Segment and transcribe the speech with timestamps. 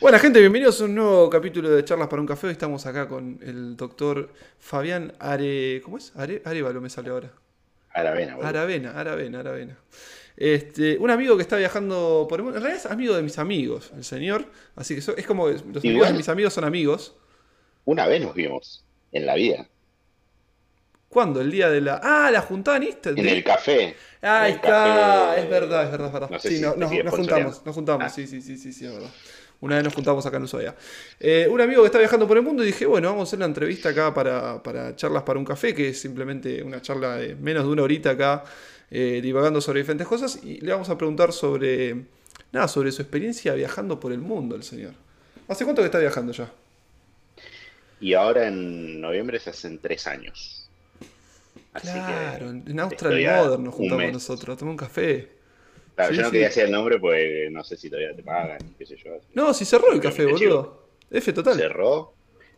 [0.00, 2.48] Buena gente, bienvenidos a un nuevo capítulo de Charlas para un Café.
[2.48, 5.80] Hoy estamos acá con el doctor Fabián Are...
[5.82, 6.12] ¿Cómo es?
[6.16, 6.42] Are...
[6.44, 7.30] Arevalo me sale ahora.
[7.90, 8.48] Aravena, boludo.
[8.48, 9.78] Aravena, Aravena, Aravena.
[10.36, 12.58] Este, un amigo que está viajando por el mundo.
[12.58, 14.46] En realidad es amigo de mis amigos, el señor.
[14.74, 17.14] Así que so- es como los amigos de mis amigos son amigos.
[17.84, 19.68] Una vez nos vimos en la vida,
[21.08, 21.40] ¿Cuándo?
[21.40, 22.00] El día de la.
[22.02, 23.24] Ah, la juntada en Instagram.
[23.24, 23.94] en el café.
[24.20, 24.68] Ahí está,
[25.28, 25.40] café.
[25.42, 26.30] es verdad, es verdad, es verdad.
[26.30, 28.08] No sé sí, si no- te nos, juntamos, nos juntamos, Ah.
[28.08, 29.10] sí, sí, sí, sí, sí, es verdad.
[29.60, 30.74] Una vez nos juntamos acá en Ushuaia.
[31.18, 33.38] Eh, un amigo que está viajando por el mundo y dije, bueno, vamos a hacer
[33.38, 37.34] una entrevista acá para, para charlas para un café, que es simplemente una charla de
[37.34, 38.44] menos de una horita acá,
[38.90, 42.04] eh, divagando sobre diferentes cosas, y le vamos a preguntar sobre,
[42.52, 44.92] nada, sobre su experiencia viajando por el mundo, el señor.
[45.48, 46.50] ¿Hace cuánto que está viajando ya?
[48.00, 50.68] Y ahora en noviembre se hacen tres años.
[51.72, 55.28] Así claro, que, en Austral Modern nos un juntamos nosotros, tomamos un café.
[55.94, 56.32] Claro, Sí, yo no sí.
[56.32, 59.10] quería decir el nombre porque no sé si todavía te pagan, qué sé yo.
[59.34, 60.88] No, si cerró el café, boludo.
[61.10, 61.56] F total.
[61.56, 62.14] Cerró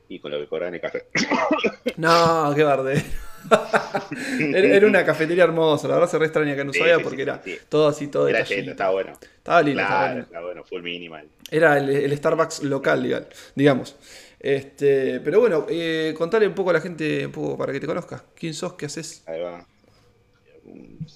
[0.09, 1.07] y con lo que cobran el café.
[1.97, 3.03] No, qué barde.
[4.41, 7.41] era, una cafetería hermosa, la verdad se re extraña acá en Sí, sí, porque era
[7.69, 8.61] todo así, todo Era detallito.
[8.61, 9.13] cheto, está bueno.
[9.23, 10.27] Estaba lindo, estaba Claro, lindo.
[10.27, 11.29] está bueno, full minimal.
[11.51, 13.97] Era el, el Starbucks local, diga- digamos.
[14.41, 17.87] Este, pero bueno, eh, contale un poco a la gente, un poco para que te
[17.87, 18.25] conozca.
[18.35, 18.75] ¿Quién sos?
[18.75, 19.23] ¿Qué haces?
[19.27, 19.67] Ahí va.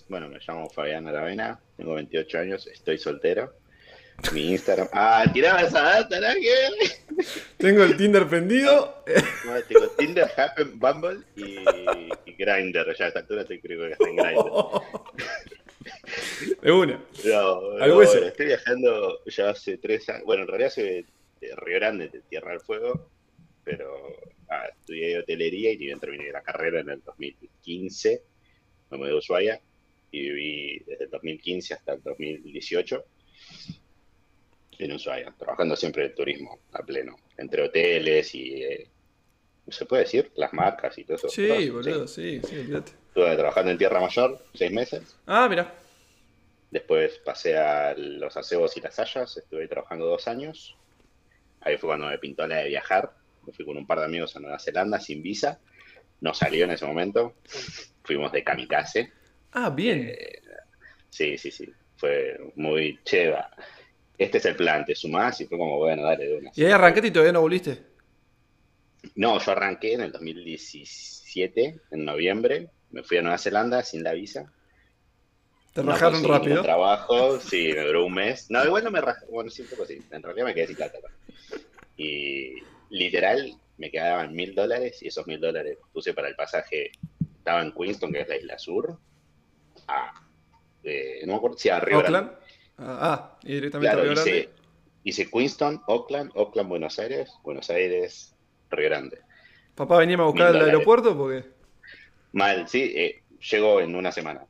[0.09, 3.53] Bueno, me llamo Fabián Aravena, tengo 28 años, estoy soltero.
[4.33, 4.89] Mi Instagram.
[4.93, 6.29] Ah, tiraba esa data, ¿no?
[6.35, 7.25] ¿Qué?
[7.57, 9.03] Tengo el Tinder prendido.
[9.47, 11.57] No, tengo Tinder, Happen, Bumble y,
[12.27, 12.95] y Grindr.
[12.97, 14.83] Ya a esta altura estoy creo que está en Grindr.
[16.63, 17.03] De una.
[17.25, 18.13] No, Al no, hueso.
[18.13, 20.25] bueno, estoy viajando ya hace tres años.
[20.25, 21.07] Bueno, en realidad soy
[21.41, 23.09] de Río Grande, de Tierra del Fuego,
[23.65, 23.91] pero
[24.51, 28.23] ah, estudié hotelería y terminé la carrera en el 2015.
[28.91, 29.61] Me mudé a Ushuaia
[30.11, 33.05] y viví desde el 2015 hasta el 2018
[34.79, 38.91] en Ushuaia, trabajando siempre en turismo a pleno, entre hoteles y, eh,
[39.69, 40.33] ¿se puede decir?
[40.37, 41.29] Las marcas y todo eso.
[41.29, 42.93] Sí, boludo, sí, sí, olvídate.
[43.09, 45.17] Estuve trabajando en Tierra Mayor seis meses.
[45.27, 45.75] Ah, mira.
[46.71, 50.77] Después pasé a los acebos y las hayas, estuve trabajando dos años.
[51.61, 53.13] Ahí fue cuando me pintó la de viajar.
[53.47, 55.61] Me fui con un par de amigos a Nueva Zelanda sin visa.
[56.21, 57.35] No salió en ese momento.
[58.05, 59.13] Fuimos de kamikaze.
[59.53, 60.15] Ah, bien.
[61.09, 61.73] Sí, sí, sí.
[61.97, 63.51] Fue muy cheva.
[64.17, 66.51] Este es el plan, te sumás y fue como, bueno, dale de una.
[66.55, 67.83] ¿Y ahí arrancaste y todavía no volviste?
[69.15, 72.69] No, yo arranqué en el 2017, en noviembre.
[72.91, 74.53] Me fui a Nueva Zelanda sin la visa.
[75.73, 76.63] Te No rajaron rápido.
[76.63, 78.51] trabajo, sí, me duró un mes.
[78.51, 80.01] No, igual no me rajaron, bueno, sí, un poco sí.
[80.11, 80.99] En realidad me quedé sin plata.
[81.97, 82.55] Y
[82.91, 86.93] literal, me quedaban mil dólares y esos mil dólares los puse para el pasaje.
[87.39, 88.99] Estaba en Queenston, que es la isla sur.
[89.89, 90.13] A,
[90.85, 92.33] eh, no me acuerdo si a Río Grande.
[92.77, 94.51] Ah, ah, y directamente a Claro, Río hice, Grande.
[95.03, 98.37] hice Queenston, Oakland, Oakland, Buenos Aires, Buenos Aires,
[98.69, 99.19] Río Grande.
[99.75, 101.49] Papá venía a buscar al aeropuerto porque.
[102.33, 104.47] Mal, sí, eh, llegó en una semana.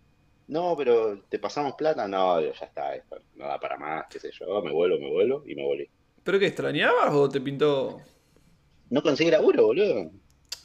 [0.48, 4.32] No, pero te pasamos plata, no, ya está, esto no da para más, qué sé
[4.32, 5.88] yo, me vuelvo, me vuelvo y me volví.
[6.24, 8.00] ¿Pero qué extrañabas o te pintó.?
[8.90, 10.10] No conseguí laburo, boludo.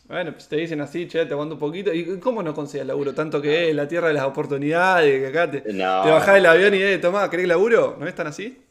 [0.07, 1.91] Bueno, pues te dicen así, che, te aguanto un poquito.
[1.93, 3.13] ¿Y cómo no consigues laburo?
[3.15, 6.03] Tanto que es la tierra de las oportunidades, que acá te, No.
[6.03, 7.97] te bajás del avión y, eh, tomá, ¿querés laburo?
[7.99, 8.61] ¿No es tan así?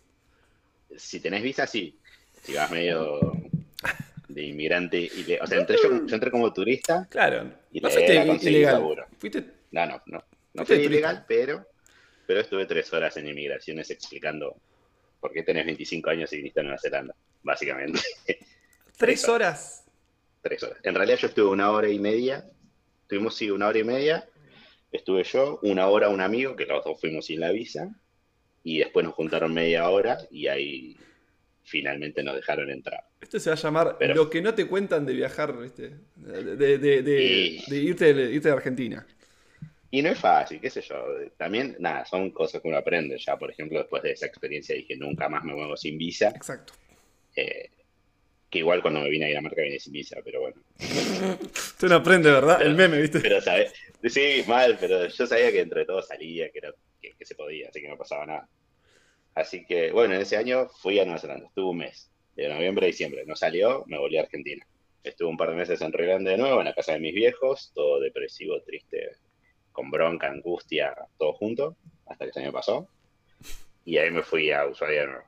[0.96, 1.98] Si tenés visa, sí.
[2.42, 3.32] Si vas medio
[4.28, 7.50] de inmigrante, ile- o sea, entré yo, yo entré como turista, Claro.
[7.72, 8.74] Y no le fuiste ilegal.
[8.74, 9.06] laburo.
[9.18, 9.44] Fuiste.
[9.72, 11.66] no, no, no, no fui ilegal, pero,
[12.26, 14.54] pero estuve tres horas en inmigraciones explicando
[15.20, 18.00] por qué tenés 25 años y viniste a Nueva Zelanda, básicamente.
[18.96, 19.84] Tres horas.
[20.42, 20.78] tres horas.
[20.82, 22.44] En realidad yo estuve una hora y media,
[23.08, 24.28] tuvimos sí una hora y media,
[24.92, 27.88] estuve yo, una hora un amigo, que los dos fuimos sin la visa,
[28.62, 30.96] y después nos juntaron media hora y ahí
[31.64, 33.00] finalmente nos dejaron entrar.
[33.20, 35.92] Esto se va a llamar Pero- lo que no te cuentan de viajar, ¿viste?
[36.16, 39.06] De, de, de, de- Y- de irte, de, irte de Argentina.
[39.90, 40.96] Y no es fácil, qué sé yo,
[41.36, 44.96] también, nada, son cosas que uno aprende ya, por ejemplo, después de esa experiencia dije,
[44.96, 46.72] nunca más me muevo sin visa, Exacto.
[47.36, 47.70] eh,
[48.54, 50.62] que igual cuando me vine a Dinamarca vine sin visa, pero bueno.
[50.78, 52.62] Usted no aprende, ¿verdad?
[52.62, 53.18] El meme, ¿viste?
[53.18, 53.74] Pero, ¿sabes?
[54.04, 56.72] Sí, mal, pero yo sabía que entre todos salía, que, era,
[57.02, 58.48] que, que se podía, así que no pasaba nada.
[59.34, 62.86] Así que, bueno, en ese año fui a Nueva Zelanda, estuve un mes, de noviembre
[62.86, 63.24] a diciembre.
[63.26, 64.64] No salió, me volví a Argentina.
[65.02, 67.12] Estuve un par de meses en Río Grande de nuevo, en la casa de mis
[67.12, 69.16] viejos, todo depresivo, triste,
[69.72, 72.88] con bronca, angustia, todo junto, hasta que se me pasó.
[73.84, 75.24] Y ahí me fui a Ushuaia de nuevo.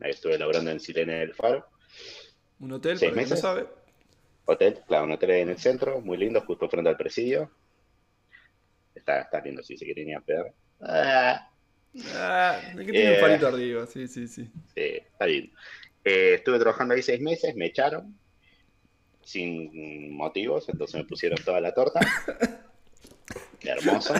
[0.00, 1.66] Ahí estuve laburando en Silene del Faro,
[2.60, 3.40] Un hotel, ¿Seis para el que no meses?
[3.40, 3.66] sabe.
[4.46, 7.50] hotel, claro, un hotel en el centro, muy lindo, justo frente al presidio.
[8.94, 10.52] Está, está lindo, si se ir a pegar.
[10.80, 11.50] Ah,
[12.14, 13.20] Ah, es que tiene un Eh.
[13.20, 14.44] palito arriba, sí, sí, sí.
[14.74, 15.50] Sí, está bien.
[16.04, 18.16] Eh, estuve trabajando ahí seis meses, me echaron
[19.24, 22.00] sin motivos, entonces me pusieron toda la torta.
[23.62, 24.14] Hermoso.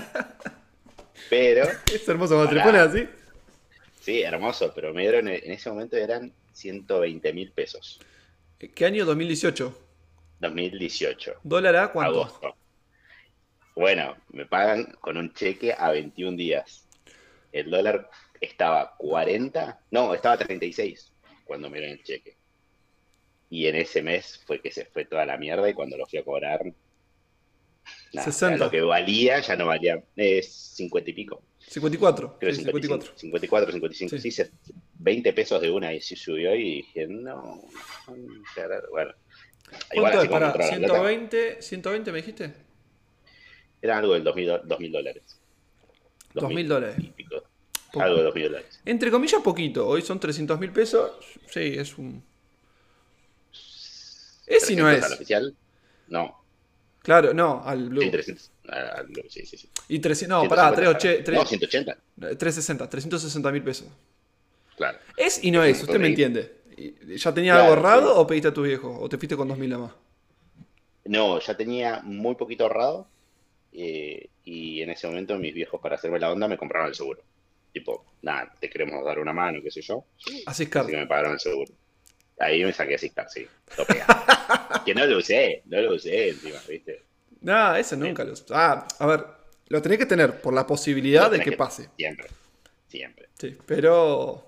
[1.30, 1.64] Pero.
[1.92, 3.08] Es hermoso cuando te pones así.
[4.00, 8.00] Sí, hermoso, pero me dieron en ese momento eran 120 mil pesos.
[8.58, 9.04] ¿Qué año?
[9.04, 9.78] 2018.
[10.40, 11.34] 2018.
[11.44, 12.24] ¿Dólar a cuánto?
[12.24, 12.56] Agosto.
[13.76, 16.88] Bueno, me pagan con un cheque a 21 días.
[17.52, 18.10] El dólar
[18.40, 21.12] estaba 40, no, estaba 36
[21.44, 22.36] cuando me dieron el cheque.
[23.48, 26.18] Y en ese mes fue que se fue toda la mierda y cuando lo fui
[26.18, 26.60] a cobrar,
[28.12, 28.64] nada, 60.
[28.64, 31.42] lo que valía ya no valía, es 50 y pico.
[31.68, 32.38] 54.
[32.38, 33.12] Creo sí, 54.
[33.16, 34.20] 54, 55, Sí.
[34.22, 34.30] sí.
[34.30, 34.50] se-
[34.98, 37.62] 20 pesos de una y sí subió y dije, no,
[38.90, 39.12] bueno.
[39.92, 40.28] Igual ¿Cuánto es?
[40.28, 42.54] plata, 120, 120 me dijiste.
[43.82, 45.40] era algo del 2000, do- 2000 dólares.
[46.34, 46.96] 2000 dólares.
[47.94, 48.80] Algo de 2000 dólares.
[48.84, 49.86] Entre comillas, poquito.
[49.86, 51.12] Hoy son 300 mil pesos.
[51.48, 52.22] Sí, es un.
[54.46, 55.04] Es y no 300 es.
[55.04, 55.56] al oficial?
[56.08, 56.44] No.
[57.02, 58.02] Claro, no, al Blue.
[58.02, 58.50] Sí, 300.
[59.08, 59.68] Blue, sí, sí, sí.
[59.88, 61.98] Y 300, no, pará, 150, 380, No, 180.
[62.38, 63.86] 360, 360 mil pesos.
[64.76, 64.98] Claro.
[65.16, 66.54] Es y no es, usted me entiende.
[66.76, 68.20] ¿Y- ¿Ya tenía Claro, algo ahorrado sí.
[68.20, 68.96] o pediste a tu viejo?
[69.00, 69.92] ¿O te fuiste con 2000 a más?
[71.06, 73.08] No, ya tenía muy poquito ahorrado.
[73.72, 77.22] eh, y en ese momento mis viejos, para hacerme la onda, me compraron el seguro.
[77.72, 80.04] Tipo, nada, te queremos dar una mano, qué sé yo.
[80.46, 81.70] Así es Así que me pagaron el seguro.
[82.38, 83.46] Ahí me saqué así, sí.
[83.76, 84.06] Topea.
[84.86, 87.02] que no lo usé, no lo usé encima, ¿viste?
[87.48, 88.34] Nada, eso nunca lo.
[88.50, 89.24] Ah, a ver,
[89.68, 91.88] lo tenés que tener por la posibilidad de que pase.
[91.96, 92.28] Siempre.
[92.88, 93.28] Siempre.
[93.38, 94.44] Sí, pero.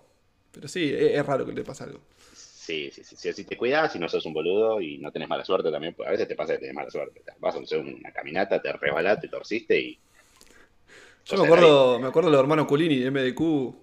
[0.52, 2.00] Pero sí, es, es raro que le pase algo.
[2.34, 3.32] Sí, sí, sí, sí.
[3.32, 6.08] Si te cuidas, si no sos un boludo y no tenés mala suerte también, pues
[6.08, 7.22] a veces te pasa que tenés mala suerte.
[7.38, 9.98] Vas a hacer una caminata, te resbalás, te torciste y.
[11.24, 13.74] Yo me acuerdo, me acuerdo de los hermanos Culini de MDQ.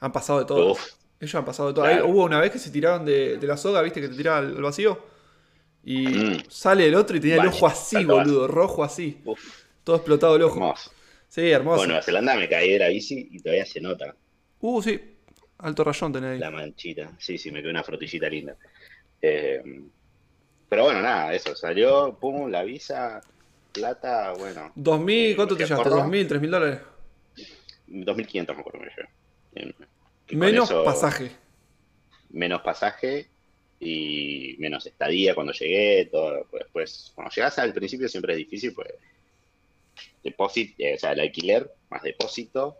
[0.00, 0.72] Han pasado de todo.
[0.72, 1.84] Uf, Ellos han pasado de todo.
[1.86, 2.04] Claro.
[2.04, 4.38] Ahí Hubo una vez que se tiraron de, de la soga, viste, que te tiraba
[4.38, 5.11] al, al vacío.
[5.84, 6.36] Y Mm.
[6.48, 9.20] sale el otro y tenía el ojo así, boludo, rojo así.
[9.24, 10.54] uf, Todo explotado el ojo.
[10.56, 10.92] hermoso.
[11.28, 11.76] Sí, hermoso.
[11.78, 14.14] Bueno, Nueva Zelanda me caí de la bici y todavía se nota
[14.60, 15.00] Uh, sí.
[15.58, 16.38] Alto rayón tenés ahí.
[16.38, 17.10] la manchita.
[17.18, 18.56] Sí, sí, me quedó una frutillita linda.
[19.20, 19.60] Eh,
[20.68, 21.54] pero bueno, nada, eso.
[21.56, 23.20] Salió, pum, la visa,
[23.72, 25.90] plata, bueno, 2000, ¿cuánto te ¿Qué llevaste?
[25.90, 26.02] forro?
[26.04, 26.80] ¿2000, 3000 dólares?
[27.86, 29.08] 2500 me acuerdo que me llevé.
[29.70, 29.74] Eh,
[30.28, 31.32] con Menos eso- pasaje.
[32.30, 33.28] menos pasaje
[33.84, 36.46] y menos estadía cuando llegué, todo.
[36.48, 38.88] pues, Después, cuando llegas al principio siempre es difícil, pues
[40.22, 42.76] depósito, eh, o sea, el alquiler, más depósito,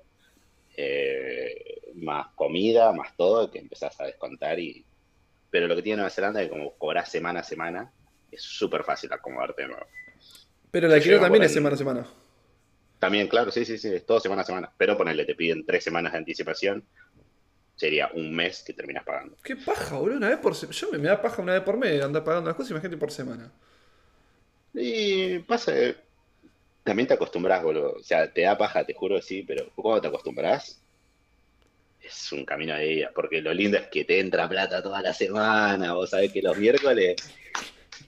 [0.76, 4.84] eh, más comida, más todo, que empezás a descontar y...
[5.50, 7.92] Pero lo que tiene Nueva Zelanda es que como cobras semana a semana,
[8.30, 9.86] es súper fácil acomodarte de nuevo.
[10.70, 12.06] Pero el alquiler también es semana a semana.
[12.98, 14.72] También, claro, sí, sí, sí, es todo semana a semana.
[14.78, 16.86] Pero ponele, te piden tres semanas de anticipación,
[17.82, 19.36] sería un mes que terminas pagando.
[19.42, 20.78] Qué paja, boludo, una vez por semana.
[20.78, 23.10] Yo me, me da paja una vez por mes andar pagando las cosas, imagínate por
[23.10, 23.50] semana.
[24.72, 25.72] Y pasa,
[26.84, 27.94] también te acostumbras, boludo.
[27.94, 30.80] O sea, te da paja, te juro que sí, pero cuando te acostumbras,
[32.00, 33.10] es un camino de ida.
[33.12, 35.94] Porque lo lindo es que te entra plata toda la semana.
[35.94, 37.16] Vos sabés que los miércoles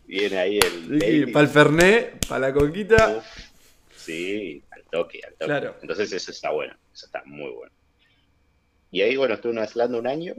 [0.06, 1.00] viene ahí el.
[1.00, 1.32] daily.
[1.32, 3.17] para el Fernet, para la coquita.
[3.17, 3.26] Uf,
[3.97, 5.47] sí, al toque, al toque.
[5.47, 5.75] Claro.
[5.82, 7.73] Entonces eso está bueno, eso está muy bueno.
[8.95, 10.37] Y ahí, bueno, estuve en un año.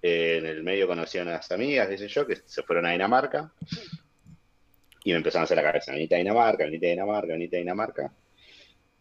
[0.00, 3.52] En el medio conocí a unas amigas, qué sé yo, que se fueron a Dinamarca.
[5.02, 7.58] Y me empezaron a hacer la cabeza, venite a Dinamarca, venite a Dinamarca, venite a
[7.58, 8.12] Dinamarca.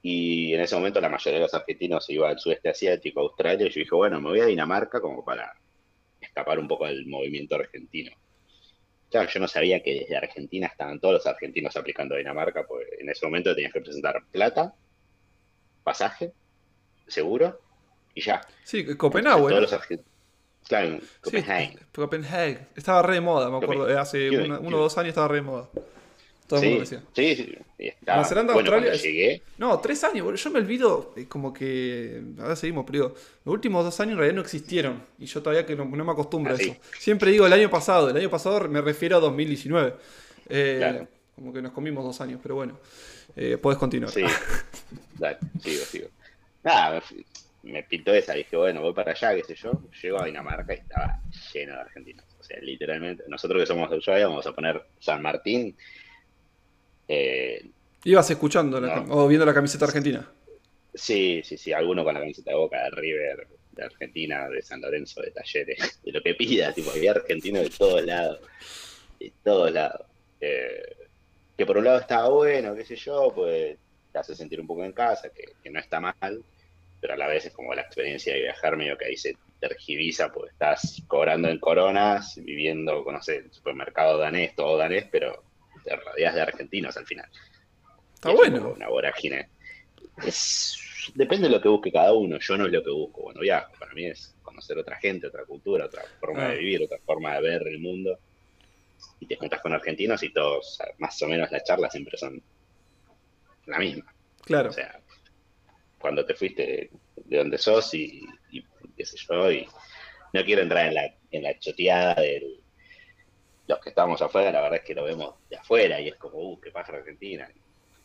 [0.01, 3.23] Y en ese momento la mayoría de los argentinos se iba al sudeste asiático, a
[3.25, 5.53] Australia, y yo dije, bueno, me voy a Dinamarca como para
[6.19, 8.11] escapar un poco del movimiento argentino.
[9.11, 12.87] Claro, yo no sabía que desde Argentina estaban todos los argentinos aplicando a Dinamarca, pues
[12.97, 14.73] en ese momento tenías que presentar plata,
[15.83, 16.33] pasaje,
[17.05, 17.59] seguro,
[18.15, 18.41] y ya.
[18.63, 20.05] Sí, Copenhague, Todos los argentinos.
[20.67, 21.77] Claro, en Sí, Copenhague.
[21.93, 22.59] Copenhague.
[22.75, 23.81] Estaba re de moda, me acuerdo.
[23.83, 23.99] Copenhague.
[24.01, 25.69] Hace una- uno o dos años estaba re de moda.
[26.47, 27.01] Todo el mundo decía.
[27.13, 27.57] sí, sí.
[27.77, 30.35] estaba- Nueva Zelanda, bueno, Australia llegué, No, tres años, boludo.
[30.43, 32.21] Yo me olvido, eh, como que.
[32.39, 33.15] Ahora seguimos, pero digo,
[33.45, 35.01] los últimos dos años en realidad no existieron.
[35.17, 36.69] Y yo todavía que no, no me acostumbro Ah, a sí.
[36.71, 36.79] eso.
[36.99, 38.09] Siempre digo el año pasado.
[38.09, 39.93] El año pasado me refiero a 2019.
[40.49, 41.07] Eh, Claro.
[41.35, 42.77] Como que nos comimos dos años, pero bueno.
[43.35, 44.11] Eh, podés continuar.
[44.11, 44.21] sí.
[45.17, 46.07] Dale, sigo, sigo.
[46.63, 47.01] Nada,
[47.63, 49.71] me, pintó esa, dije, bueno, voy para allá, qué sé yo.
[50.01, 51.21] Llego a Dinamarca y estaba
[51.53, 52.25] lleno de argentinos.
[52.39, 55.75] O sea, literalmente, nosotros que somos de Ushuaia, vamos a poner San Martín.
[57.07, 57.69] Eh,
[58.03, 59.05] Ibas escuchando No.
[59.09, 60.27] o viendo la camiseta argentina.
[60.93, 64.81] Sí, sí, sí, alguno con la camiseta de Boca, de River, de Argentina, de San
[64.81, 68.39] Lorenzo, de Talleres, de lo que pida, tipo, había argentinos de todos lados,
[69.19, 70.07] de todos lados.
[70.39, 70.95] Eh,
[71.57, 73.77] que por un lado estaba bueno, qué sé yo, pues
[74.11, 76.43] te hace sentir un poco en casa, que, que no está mal,
[77.01, 80.31] pero a la vez es como la experiencia de viajar medio que ahí se tergiviza,
[80.31, 85.43] pues estás cobrando en coronas, viviendo, no sé, el supermercado danés, todo danés, pero
[85.83, 87.27] te rodeas de argentinos al final.
[88.13, 88.73] Está bueno.
[88.75, 89.49] Una vorágine.
[90.23, 90.77] Es,
[91.15, 92.37] depende de lo que busque cada uno.
[92.39, 93.23] Yo no es lo que busco.
[93.23, 93.73] Bueno, viajo.
[93.79, 96.49] Para mí es conocer otra gente, otra cultura, otra forma Ah.
[96.49, 98.19] de vivir, otra forma de ver el mundo.
[99.19, 102.39] Y te juntas con argentinos y todos, más o menos las charlas siempre son
[103.65, 104.13] la misma.
[104.43, 104.69] Claro.
[104.69, 104.99] O sea,
[106.01, 108.65] cuando te fuiste de donde sos y, y
[108.97, 109.67] qué sé yo, y
[110.33, 112.57] no quiero entrar en la, en la choteada de
[113.67, 116.39] los que estamos afuera, la verdad es que lo vemos de afuera y es como,
[116.39, 117.49] uh, qué pasa en Argentina.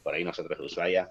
[0.03, 1.09] Por ahí nosotros de Ushuaia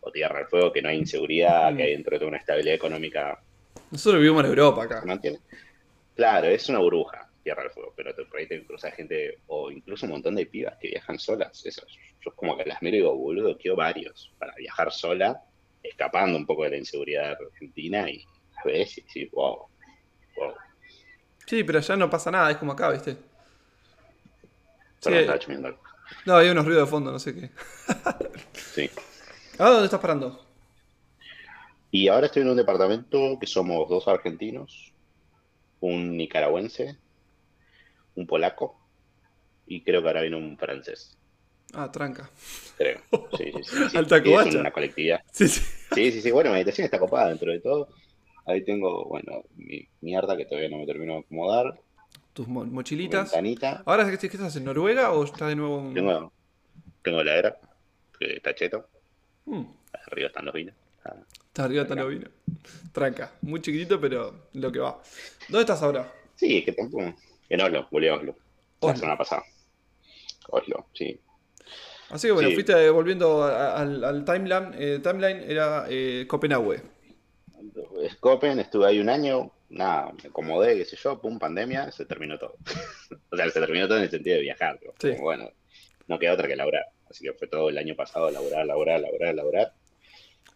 [0.00, 1.76] o Tierra del Fuego, que no hay inseguridad, Mm.
[1.76, 3.42] que hay dentro de una estabilidad económica
[3.90, 5.02] Nosotros vivimos en Europa acá.
[6.14, 9.70] Claro, es una burbuja, Tierra del Fuego, pero te, por ahí te cruzas gente, o
[9.70, 11.64] incluso un montón de pibas que viajan solas.
[11.64, 11.86] Eso,
[12.24, 15.42] yo como que las miro y digo, boludo, quiero varios para viajar sola,
[15.82, 18.24] escapando un poco de la inseguridad argentina y
[18.56, 19.66] a veces sí, wow,
[20.36, 20.54] wow.
[21.46, 23.16] Sí, pero allá no pasa nada, es como acá, ¿viste?
[25.00, 25.20] Solo Sí.
[25.22, 25.82] estaba chumeando algo.
[26.26, 27.50] No, hay unos ruidos de fondo, no sé qué.
[28.74, 28.90] Sí.
[29.58, 30.44] ¿Ahora dónde estás parando?
[31.90, 34.92] Y ahora estoy en un departamento que somos dos argentinos,
[35.80, 36.96] un nicaragüense,
[38.14, 38.78] un polaco
[39.66, 41.16] y creo que ahora viene un francés.
[41.74, 42.30] Ah, tranca.
[42.76, 43.00] Creo.
[43.36, 43.76] Sí, sí, sí.
[43.90, 43.96] sí.
[43.96, 45.22] Alta es una colectividad.
[45.30, 45.60] Sí, sí.
[45.94, 46.30] Sí, sí, sí.
[46.30, 47.88] Bueno, meditación está copada dentro de todo.
[48.46, 51.78] Ahí tengo, bueno, mi mierda que todavía no me termino de acomodar.
[52.32, 53.30] Tus mo- mochilitas.
[53.32, 53.82] Ventanita.
[53.84, 55.94] ¿Ahora qué, estás en Noruega o estás de nuevo en...
[55.94, 56.32] Tengo,
[57.02, 57.58] tengo la era,
[58.18, 58.88] que está cheto.
[59.44, 59.64] Mm,
[60.10, 60.74] Arriba están los vinos.
[61.04, 61.14] Ah,
[61.46, 62.28] está arriba está lo vino.
[62.92, 63.32] Tranca.
[63.42, 65.00] Muy chiquitito, pero lo que va.
[65.48, 66.10] ¿Dónde estás ahora?
[66.34, 67.14] Sí, es que tampoco.
[67.48, 68.36] En Oslo, volví a Oslo.
[68.80, 69.00] La Oslo.
[69.00, 69.42] semana pasada.
[70.48, 71.18] Oslo, sí.
[72.10, 72.54] Así que bueno, Sí.
[72.54, 74.70] fuiste volviendo al, al timeline.
[74.74, 76.82] eh, timeline era eh, Copenhague.
[78.10, 82.38] Scopen, estuve ahí un año, nada, me acomodé, qué sé yo, pum, pandemia, se terminó
[82.38, 82.56] todo.
[83.30, 84.78] o sea, se terminó todo en el sentido de viajar.
[85.00, 85.10] Sí.
[85.12, 85.50] como, bueno,
[86.06, 86.86] no queda otra que laburar.
[87.10, 89.72] Así que fue todo el año pasado, laburar, laburar, laburar, laburar.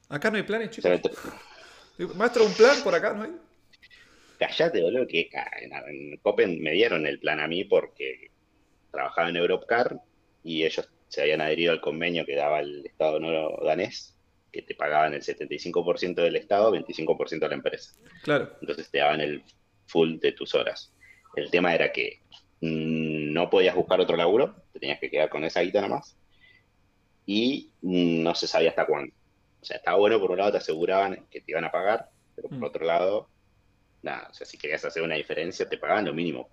[0.09, 0.90] Acá no hay planes, chicos.
[2.16, 3.32] Maestro, un plan por acá, ¿no hay?
[4.38, 5.30] Callate, boludo, que
[5.61, 8.30] en, en Copen me dieron el plan a mí porque
[8.90, 10.00] trabajaba en Europcar
[10.42, 14.16] y ellos se habían adherido al convenio que daba el Estado no danés,
[14.50, 17.92] que te pagaban el 75% del Estado, 25% de la empresa.
[18.23, 18.57] Claro.
[18.62, 19.45] Entonces te daban el
[19.87, 20.95] full de tus horas.
[21.37, 22.23] El tema era que
[22.62, 26.16] mm, no podías buscar otro laburo, te tenías que quedar con esa guita nomás,
[27.26, 29.14] y mm, no se sabía hasta cuándo.
[29.61, 32.49] O sea, estaba bueno, por un lado te aseguraban que te iban a pagar, pero
[32.49, 32.64] por Mm.
[32.64, 33.28] otro lado,
[34.00, 36.49] nada, o sea, si querías hacer una diferencia, te pagaban lo mínimo.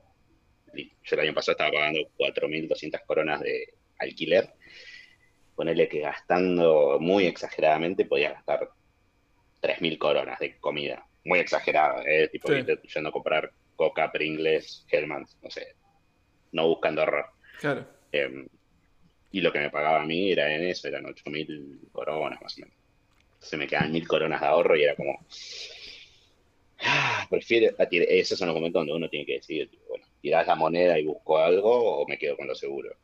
[0.75, 4.53] Yo el año pasado estaba pagando 4.200 coronas de alquiler.
[5.56, 8.70] Ponerle que gastando muy exageradamente podías gastar
[9.62, 11.06] 3.000 coronas de comida.
[11.25, 12.29] Muy exagerado, ¿eh?
[12.29, 12.63] Tipo, Sí.
[12.94, 15.75] yendo a comprar Coca, Pringles, Hellmann's, no sé.
[16.53, 17.25] No buscando error.
[17.60, 17.86] Claro.
[18.12, 18.48] Eh,
[19.32, 22.62] y lo que me pagaba a mí era en eso, eran 8.000 coronas más o
[22.62, 22.75] menos.
[23.34, 25.20] Entonces me quedaban 1.000 coronas de ahorro y era como...
[26.82, 27.75] ah, prefiero...
[27.77, 30.56] a tir- Esos son los momentos donde uno tiene que decidir, tipo, bueno, tirás la
[30.56, 32.96] moneda y busco algo o me quedo con lo seguro.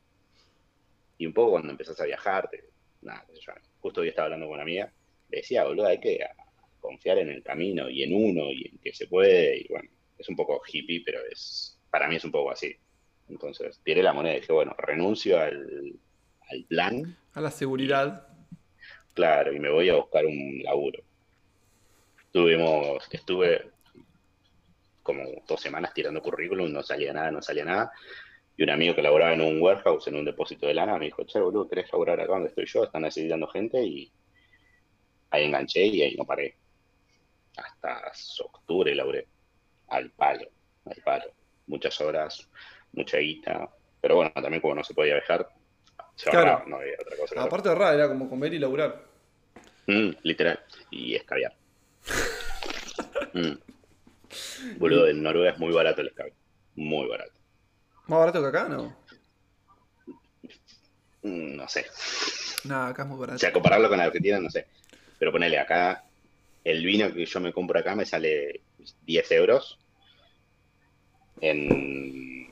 [1.18, 2.64] Y un poco cuando empezás a viajar, te-
[3.02, 4.92] nada, yo, justo hoy estaba hablando con una amiga,
[5.30, 6.20] le decía, boludo, hay que
[6.80, 9.58] confiar en el camino y en uno y en que se puede.
[9.60, 12.76] Y bueno, es un poco hippie, pero es para mí es un poco así.
[13.28, 15.94] Entonces tiré la moneda y dije, bueno, renuncio al,
[16.50, 18.28] al plan, A la seguridad.
[19.14, 21.02] claro, y me voy a buscar un laburo.
[22.32, 23.72] Tuvimos, estuve
[25.02, 27.92] como dos semanas tirando currículum, no salía nada, no salía nada.
[28.58, 31.24] Y un amigo que laboraba en un warehouse, en un depósito de lana, me dijo,
[31.26, 32.84] che, boludo, ¿querés laburar acá donde estoy yo?
[32.86, 34.12] Están necesitando gente y
[35.32, 36.56] ahí enganché y ahí no paré.
[37.58, 38.12] Hasta
[38.44, 39.28] octubre laburé.
[39.90, 40.48] Al palo,
[40.86, 41.26] al palo.
[41.68, 42.50] Muchas horas,
[42.94, 43.70] mucha guita.
[44.02, 45.50] Pero bueno, también como no se podía viajar,
[46.16, 46.52] se Claro.
[46.52, 47.44] ahorraba, no había otra cosa.
[47.44, 49.04] Aparte de raro, era como comer y laburar.
[49.88, 50.60] Mm, literal.
[50.92, 51.54] Y escabiar.
[53.34, 54.78] Mm.
[54.78, 56.36] Boludo, en Noruega es muy barato el escabiar.
[56.76, 57.34] Muy barato.
[58.08, 58.68] ¿Más barato que acá?
[58.70, 58.96] No.
[61.24, 61.86] Mm, no sé.
[62.66, 63.40] Nada, acá es muy O barato.
[63.40, 64.68] sea, compararlo con Argentina, no sé.
[65.18, 66.04] Pero ponele acá,
[66.64, 68.62] el vino que yo me compro acá me sale
[69.06, 69.80] 10 euros.
[71.42, 72.48] En,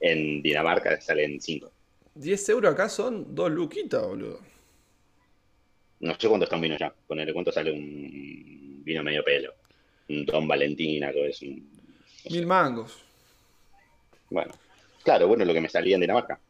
[0.00, 1.70] en Dinamarca salen 5.
[2.14, 4.40] 10 euros acá son dos luquitas, boludo.
[6.00, 6.92] No sé cuánto está un vino ya.
[7.06, 9.54] Ponele cuánto sale un vino medio pelo.
[10.08, 11.46] Un Don Valentina, todo eso.
[11.46, 11.70] un-
[12.30, 13.04] Mil mangos.
[14.32, 14.52] Bueno,
[15.04, 16.40] claro, bueno, lo que me salía en Dinamarca.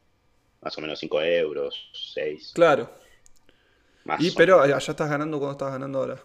[0.61, 2.53] Más o menos 5 euros, 6.
[2.55, 2.91] Claro.
[4.05, 6.23] Más Y pero allá estás ganando cuando estás ganando ahora.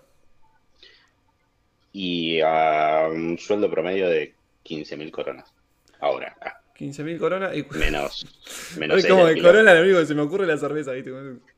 [1.91, 5.51] Y a un sueldo promedio de 15.000 coronas.
[5.99, 6.61] Ahora, acá.
[6.77, 7.63] 15.000 coronas y...
[7.75, 8.27] Menos.
[8.77, 11.11] menos como de corona, amigo, se me ocurre la cerveza, ¿viste?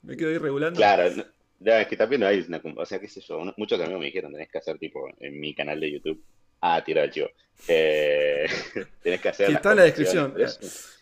[0.03, 0.77] Me quedo ahí regulando.
[0.77, 1.11] Claro,
[1.59, 2.61] no, es que también no hay una.
[2.77, 3.41] O sea, qué sé yo.
[3.57, 6.23] muchos amigos me dijeron, tenés que hacer tipo en mi canal de YouTube.
[6.61, 7.29] Ah, tira el chivo.
[7.67, 8.47] Eh,
[9.03, 9.51] tenés que hacer.
[9.51, 10.33] Está en la descripción.
[10.33, 10.99] Pero es,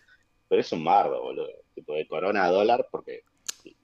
[0.48, 1.50] pero es un mardo, boludo.
[1.74, 3.24] Tipo de corona a dólar, porque.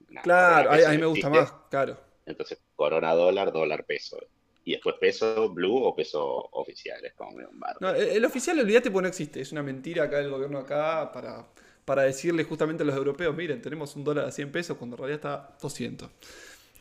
[0.08, 1.98] nah, Claro, ahí no me gusta más, claro.
[2.26, 4.18] Entonces, corona dólar, dólar peso.
[4.64, 7.04] Y después peso blue o peso oficial.
[7.04, 7.78] Es como un bardo.
[7.80, 9.40] No, el, el oficial, olvídate, pues no existe.
[9.40, 11.46] Es una mentira acá del gobierno acá para,
[11.84, 14.98] para decirle justamente a los europeos, miren, tenemos un dólar a 100 pesos cuando en
[14.98, 16.10] realidad está 200.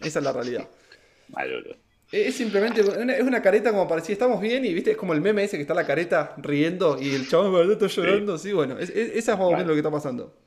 [0.01, 0.69] Esa es la realidad.
[1.27, 1.82] Mal, boludo.
[2.15, 5.13] Es simplemente una, es una careta como para decir estamos bien y viste, es como
[5.13, 8.37] el meme ese que está la careta riendo y el chabón verdad está llorando.
[8.37, 10.37] Sí, bueno, es, es- esa es más o menos lo que está pasando.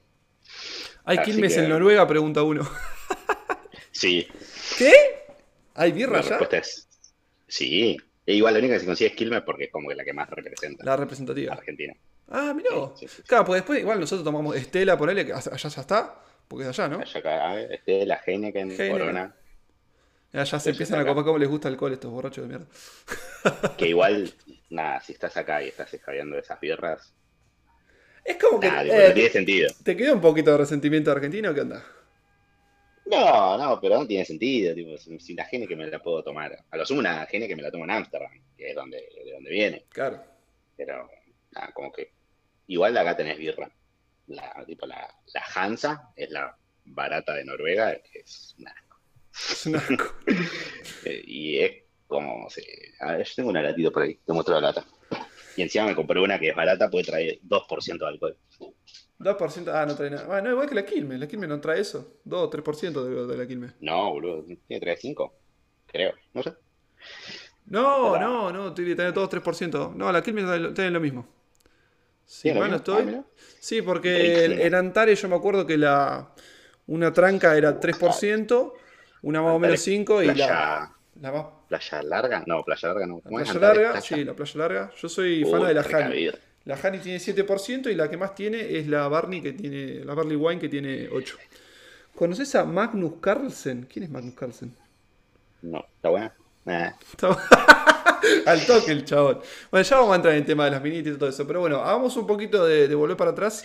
[1.05, 2.07] ¿Hay Así Quilmes que- en Noruega?
[2.07, 2.69] Pregunta uno.
[3.91, 4.29] Sí,
[4.79, 4.93] ¿Qué?
[5.75, 6.29] ¿Hay birra la ya?
[6.31, 6.87] respuesta es.
[7.49, 7.97] Sí.
[8.27, 10.13] E igual la única que se consigue es Quilmes porque es como que la que
[10.13, 11.53] más representa La representativa.
[11.55, 11.95] Argentina.
[12.29, 12.71] Ah, mirá.
[12.97, 13.07] Sí.
[13.27, 16.89] Claro, pues después igual nosotros tomamos Estela, ponele, que allá ya está, porque es allá,
[16.89, 17.01] ¿no?
[17.01, 18.93] Allá acá, a ver, este, la Heineken, Heineken.
[18.93, 19.35] Corona,
[20.33, 21.11] Allá se empiezan a acá.
[21.11, 22.67] copar cómo les gusta el alcohol estos borrachos de mierda.
[23.79, 24.33] que igual,
[24.71, 27.15] nada, si estás acá y estás escabeando esas birras,
[28.25, 29.69] Es como que nada, eh, no tiene sentido.
[29.83, 31.85] te quedó un poquito de resentimiento de Argentina o qué onda.
[33.07, 36.65] No, no, pero no tiene sentido, tipo, si si la Heineken me la puedo tomar,
[36.69, 39.51] a lo sumo una Heineken me la tomo en Ámsterdam, que es donde, de donde
[39.51, 40.23] viene, Claro.
[40.77, 41.09] pero
[41.53, 42.13] nada, como que
[42.67, 43.71] igual acá tenés birra.
[44.27, 48.75] La, tipo, la, la Hansa es la barata de Noruega, que es una
[49.51, 50.05] Es un asco.
[51.05, 51.73] Eh, y es
[52.09, 52.65] como, no sé,
[52.99, 54.85] a ver, yo tengo una latita por ahí, te muestro la lata.
[55.57, 58.37] Y encima me compré una que es barata, puede traer 2% de alcohol.
[59.21, 60.27] 2%, ah, no trae nada.
[60.27, 62.19] Bueno, no, igual que la Quilmes, la Quilmes no trae eso.
[62.25, 63.73] 2 o 3% de, de la Quilmes.
[63.81, 65.35] No, boludo, tiene que traer 5,
[65.87, 66.55] creo, no sé.
[67.67, 69.95] No, no, no, tiene que tener todos 3%.
[69.95, 71.27] No, la Quilmes trae, lo mismo.
[72.25, 72.99] Si ¿Tiene lo mal no mismo?
[72.99, 73.15] estoy.
[73.15, 73.25] Ah.
[73.61, 76.33] Sí, porque en Antares yo me acuerdo que la
[76.89, 78.73] una tranca era 3%,
[79.27, 82.89] una más o menos Antares, 5 y la, Playa, la más playa larga, no, playa
[82.89, 83.21] larga no.
[83.21, 84.01] Playa larga, playa?
[84.01, 84.91] sí, la playa larga.
[85.01, 86.31] Yo soy Uh, fan de la Hani.
[86.65, 90.15] La Hani tiene 7% y la que más tiene es la Barney que tiene, la
[90.15, 91.37] Barley Wine que tiene 8.
[92.15, 93.87] ¿Conoces a Magnus Carlsen?
[93.93, 94.75] ¿Quién es Magnus Carlsen?
[95.63, 96.35] No, ¿está buena?
[96.65, 96.91] Nah.
[97.13, 97.37] Está-
[98.47, 99.41] Al toque el chabón.
[99.71, 101.47] Bueno, ya vamos a entrar en el tema de las minitas y todo eso.
[101.47, 103.65] Pero bueno, hagamos un poquito de, de volver para atrás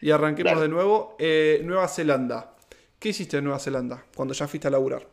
[0.00, 0.62] y arranquemos Dale.
[0.62, 1.16] de nuevo.
[1.18, 2.55] Eh, Nueva Zelanda.
[3.06, 5.06] ¿Qué hiciste en Nueva Zelanda cuando ya fuiste a laburar?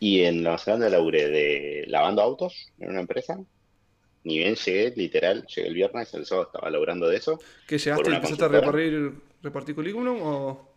[0.00, 3.38] Y en Nueva Zelanda laburé de lavando autos en una empresa.
[4.24, 7.38] Ni bien llegué, literal, llegué el viernes, el sábado estaba laburando de eso.
[7.66, 10.72] ¿Que llegaste y empezaste a repartir, repartir currículum o...?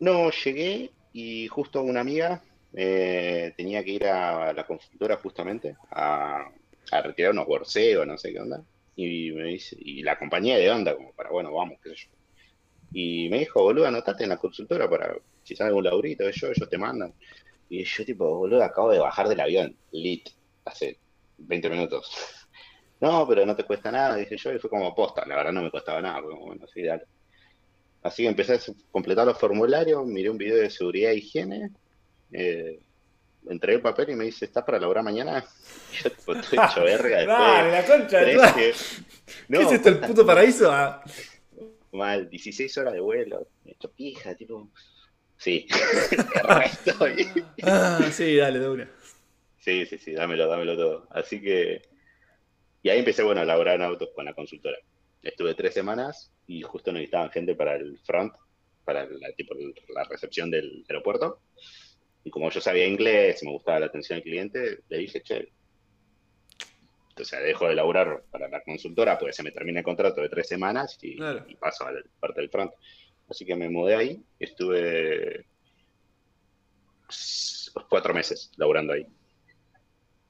[0.00, 2.42] No, llegué y justo una amiga
[2.74, 6.50] eh, tenía que ir a la consultora justamente a,
[6.90, 8.62] a retirar unos borseos, no sé qué onda.
[8.94, 12.21] Y me dice, y la compañía de onda, como para, bueno, vamos, qué sé yo.
[12.92, 16.68] Y me dijo, boludo, anotate en la consultora para si sale algún laburito, yo, ellos
[16.68, 17.12] te mandan.
[17.68, 20.28] Y yo tipo, boludo, acabo de bajar del avión, lit,
[20.64, 20.98] hace
[21.38, 22.10] 20 minutos.
[23.00, 25.62] No, pero no te cuesta nada, dije yo, y fue como posta, la verdad no
[25.62, 27.02] me costaba nada, fue como, bueno, sí, dale.
[28.00, 28.60] Así que empecé a
[28.92, 31.70] completar los formularios, miré un video de seguridad e higiene,
[32.30, 32.78] eh,
[33.48, 35.44] entregué el papel y me dice, ¿estás para laburar mañana?
[35.92, 38.36] Y yo tipo, estoy hecho verga Dale, la concha de.
[38.36, 39.04] 13.
[39.48, 40.70] ¿Qué es esto, el puto paraíso?
[40.70, 41.02] Ah,
[41.92, 44.70] Mal, 16 horas de vuelo, me hecho pija, tipo...
[45.36, 45.66] Sí,
[47.62, 48.90] ah, sí, dale, de una.
[49.58, 51.08] Sí, sí, sí, dámelo, dámelo todo.
[51.10, 51.82] Así que...
[52.82, 54.78] Y ahí empecé, bueno, a laburar en autos con la consultora.
[55.22, 58.34] Estuve tres semanas y justo necesitaban gente para el front,
[58.84, 59.54] para la, tipo,
[59.94, 61.40] la recepción del aeropuerto.
[62.24, 65.52] Y como yo sabía inglés me gustaba la atención al cliente, le dije, che,
[67.20, 70.28] o sea, dejo de laburar para la consultora porque se me termina el contrato de
[70.28, 71.44] tres semanas y, Claro.
[71.48, 72.72] y paso a la parte del front.
[73.28, 75.46] Así que me mudé ahí estuve
[77.88, 79.06] cuatro meses laburando ahí.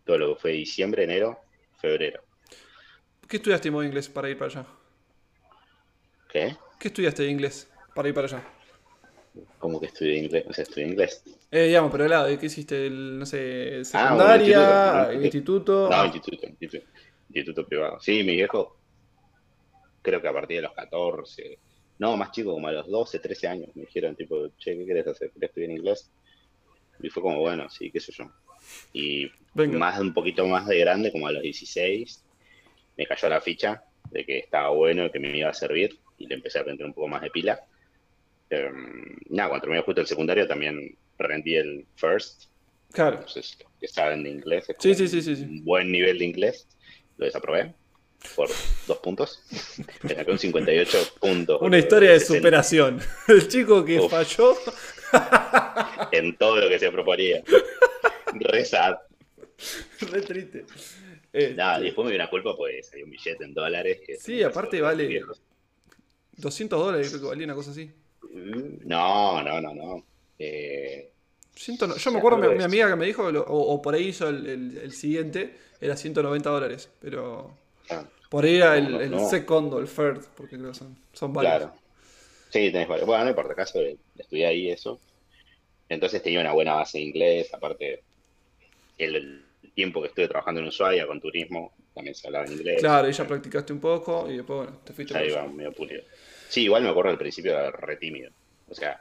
[0.04, 1.38] Todo lo que fue diciembre, enero,
[1.80, 2.22] febrero.
[3.28, 4.66] ¿Qué estudiaste en inglés para ir para allá?
[6.28, 6.56] ¿Qué?
[6.78, 8.42] ¿Qué estudiaste de inglés para ir para allá?
[9.58, 10.44] ¿Cómo que estudié inglés?
[10.48, 11.22] O sea, estudié inglés.
[11.54, 12.86] Eh, digamos, pero helado, ¿qué hiciste?
[12.86, 15.88] El, no sé, Ah, secundaria, un instituto.
[15.90, 16.86] No, instituto, instituto,
[17.28, 18.00] instituto privado.
[18.00, 18.78] Sí, mi viejo,
[20.00, 21.58] creo que a partir de los 14,
[21.98, 25.06] no, más chico, como a los 12, 13 años, me dijeron, tipo, che, ¿qué querés
[25.08, 25.30] hacer?
[25.30, 26.10] ¿Querés estudiar inglés?
[27.02, 28.30] Y fue como, bueno, sí, qué sé yo.
[28.94, 29.78] Y Venga.
[29.78, 32.24] más un poquito más de grande, como a los 16,
[32.96, 36.34] me cayó la ficha de que estaba bueno, que me iba a servir, y le
[36.36, 37.60] empecé a aprender un poco más de pila.
[38.54, 42.44] Em, nada, cuando terminé justo el secundario también rendí el first,
[42.92, 43.16] Claro.
[43.16, 46.26] Entonces, los que saben de inglés, es Sí, sí, sí, sí, un buen nivel de
[46.26, 46.68] inglés,
[47.16, 47.72] lo desaprobé
[48.36, 48.50] por
[48.86, 49.42] dos puntos.
[50.02, 51.62] Me saqué un 58 puntos.
[51.62, 53.00] Una historia de 60 superación.
[53.28, 54.10] El chico que Uf.
[54.10, 54.54] falló.
[56.12, 57.42] En todo lo que se proponía.
[58.34, 58.96] Re sad.
[60.10, 60.66] Re triste.
[61.32, 64.00] Este, y después me dio una culpa pues salió un billete en dólares.
[64.06, 65.40] que Sí, aparte vale- viejos.
[66.36, 67.90] 200 dólares creo que valía una cosa así.
[68.30, 70.04] No, no, no, no.
[70.38, 71.10] Eh,
[71.54, 74.28] Ciento yo me acuerdo, mi, mi amiga que me dijo, o, o por ahí hizo
[74.28, 76.90] el, el- el siguiente, era 190 dólares.
[77.00, 77.58] Pero
[77.90, 79.18] ah, por ahí era el, no, el no.
[79.20, 81.52] second o el third, porque creo que son, son varios.
[81.58, 81.74] claro.
[82.50, 83.06] Sí, tenés varios.
[83.06, 83.80] Bueno, no importa, caso
[84.16, 85.00] estudié ahí eso.
[85.88, 88.02] Entonces tenía una buena base de inglés, aparte
[88.98, 92.80] el, tiempo que estuve trabajando en Ushuaia con turismo, también se hablaba en inglés.
[92.80, 95.48] Claro, y ya practicaste un poco y después, bueno, te fuiste iba eso.
[95.48, 96.02] medio pulido.
[96.52, 98.30] Sí, igual me acuerdo al principio era re tímido.
[98.68, 99.00] O sea,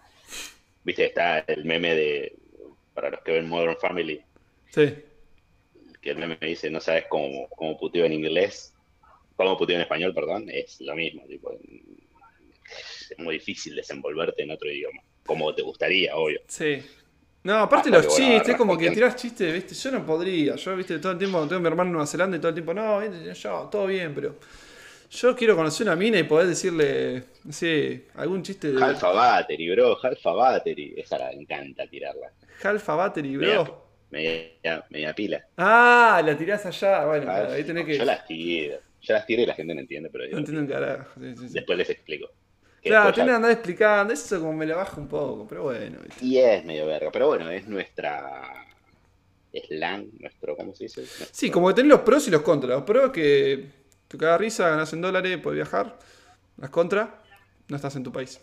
[0.86, 2.36] viste, está el meme de,
[2.94, 4.22] para los que ven Modern Family,
[4.74, 4.96] Sí,
[6.02, 8.74] que el meme me dice, no sabes cómo, cómo puteo en inglés,
[9.36, 11.24] cómo puteo en español, perdón, es lo mismo.
[11.28, 11.52] Tipo,
[13.10, 16.40] es muy difícil desenvolverte en otro idioma, como te gustaría, obvio.
[16.48, 16.82] sí.
[17.44, 19.74] No, aparte Hasta los chistes, como que tirás chistes, ¿viste?
[19.74, 20.56] Yo no podría.
[20.58, 21.00] Yo, ¿viste?
[21.00, 23.34] Todo el tiempo, tengo a mi hermano en Nueva Zelanda y todo el tiempo, no,
[23.34, 24.36] yo, todo bien, pero.
[25.12, 29.70] Yo quiero conocer una mina y poder decirle, no sé, algún chiste de Alpha Battery,
[29.72, 32.32] bro, Alpha Battery, esa la encanta tirarla.
[32.64, 33.86] Halfa Battery, Media, bro.
[34.10, 35.46] media, media pila.
[35.58, 37.06] Ah, la tirás allá.
[37.06, 37.98] Bueno, Ah, ahí tenés que.
[37.98, 40.68] Yo las tiro, yo las tiro y la gente no entiende, pero No entiendo un
[40.68, 41.12] carajo.
[41.20, 41.54] Sí, sí, sí.
[41.56, 42.30] después les explico.
[42.82, 44.14] Que Claro, tenés que andar explicando.
[44.14, 46.00] Eso como me la baja un poco, pero bueno.
[46.06, 46.24] ¿viste?
[46.26, 48.66] Y es medio verga, pero bueno, es nuestra
[49.68, 51.02] slang, nuestro, ¿cómo se dice?
[51.02, 52.72] Nuestro- Sí, como que tenés los pros y los contras.
[52.78, 53.81] Los pros que
[54.12, 55.98] te caga risa, ganás en dólares, puedes viajar.
[56.58, 57.10] Las contras,
[57.70, 58.40] no estás en tu país.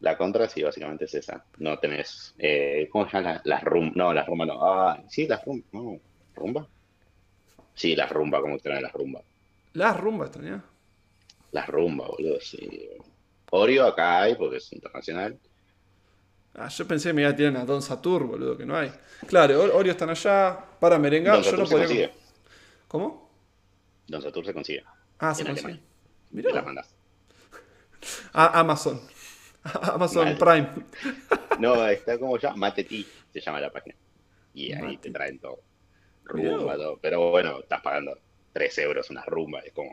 [0.00, 1.42] La contra, sí, básicamente es esa.
[1.56, 3.92] No tenés, eh, ¿cómo se llaman las, rum?
[3.94, 4.58] No, las rumba no.
[4.62, 5.98] Ah, sí, las rumba, no.
[6.34, 6.66] ¿Rumba?
[7.74, 9.22] Sí, las rumba, como traen las rumba.
[9.72, 10.62] Las rumbas, ¿no?
[11.52, 12.90] Las rumba, boludo, sí.
[13.50, 15.38] Oreo acá hay, porque es internacional.
[16.54, 18.92] Ah, yo pensé que me iba a tirar a Don Satur, boludo, que no hay.
[19.26, 20.58] Claro, Or- Oreo están allá.
[20.78, 22.08] Para merengar, Don yo Satur no podría.
[22.08, 22.10] consigue.
[22.88, 23.25] ¿Cómo?
[24.08, 24.84] Don Satur se consigue.
[25.18, 25.80] Ah, se consigue.
[26.34, 26.94] Te las mandas.
[28.32, 29.00] Ah, Amazon.
[29.82, 30.38] Amazon Mal.
[30.38, 30.68] Prime.
[31.58, 33.96] No, está como ya, Mateti se llama la página.
[34.54, 34.98] Y ahí Mate.
[34.98, 35.60] te traen todo.
[36.24, 36.98] Rumba, todo.
[37.00, 38.18] Pero bueno, estás pagando
[38.52, 39.60] 3 euros una rumba.
[39.60, 39.90] Es como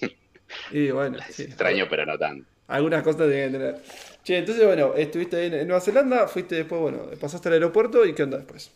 [0.72, 1.44] Y bueno, sí.
[1.44, 2.46] extraño, pero no tan.
[2.68, 3.82] Algunas cosas tienen que tener.
[4.22, 8.14] Che, entonces, bueno, estuviste ahí en, Nueva Zelanda, fuiste después, bueno, pasaste al aeropuerto y
[8.14, 8.70] ¿qué onda después?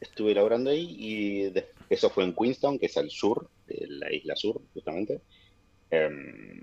[0.00, 4.12] Estuve laburando ahí y de- eso fue en Queenstown, que es al sur, de la
[4.12, 5.20] isla sur, justamente.
[5.90, 6.62] Em,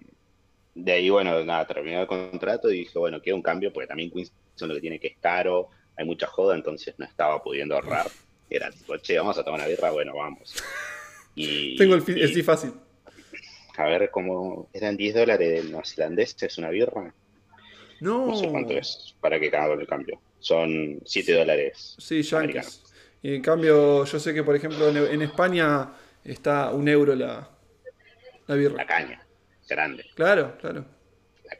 [0.75, 4.11] de ahí, bueno, nada, terminé el contrato y dije, bueno, quiero un cambio, porque también
[4.11, 8.07] Queenstown lo que tiene que es caro, hay mucha joda, entonces no estaba pudiendo ahorrar.
[8.49, 10.53] Era tipo, che, vamos a tomar una birra, bueno, vamos.
[11.37, 12.71] Y, Tengo el, y- sí fácil.
[13.75, 17.13] A ver cómo eran 10 dólares neozelandeses, es una birra.
[17.99, 18.27] No.
[18.27, 20.21] No sé cuánto es para que haga el cambio.
[20.39, 21.95] Son 7 dólares.
[21.99, 22.77] Sí, americanos.
[22.77, 22.84] yankees.
[23.25, 25.91] Y en cambio, yo sé que, por ejemplo, en, en España
[26.23, 27.49] está un euro la,
[28.47, 28.85] la La birra.
[28.85, 29.19] caña,
[29.67, 30.05] grande.
[30.13, 30.85] Claro, claro.
[31.43, 31.55] La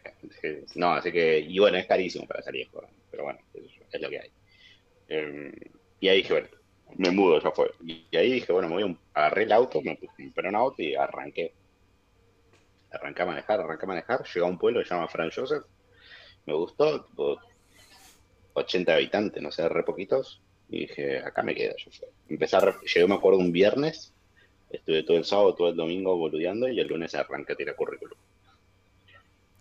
[0.76, 2.70] No, así que, y bueno, es carísimo para salir,
[3.10, 4.30] pero bueno, es, es lo que hay.
[5.08, 5.52] Eh,
[6.00, 6.50] y ahí dije, bueno,
[6.98, 7.72] me mudo, ya fue.
[7.82, 10.56] Y, y ahí dije, bueno, me voy a agarré el auto, me puse compré un
[10.56, 11.54] auto y arranqué.
[12.92, 15.66] Arranqué a manejar, arranqué a manejar, llegué a un pueblo que se llama Frank Joseph.
[16.46, 17.40] Me gustó, tipo,
[18.54, 20.45] 80 habitantes, no sé, re poquitos.
[20.70, 21.76] Y dije, acá me quedo.
[21.78, 21.90] Yo.
[22.30, 24.14] Empecé a llegué, me acuerdo, un viernes.
[24.70, 28.18] Estuve todo el sábado, todo el domingo boludeando y el lunes arranqué a tirar currículum.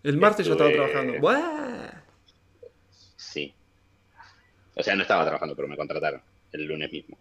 [0.03, 1.21] El martes yo estaba Estuve- trabajando.
[1.21, 2.03] ¡Buah!
[3.17, 3.55] Sí.
[4.75, 6.21] O sea, no estaba trabajando, pero me contrataron
[6.53, 7.17] el lunes mismo.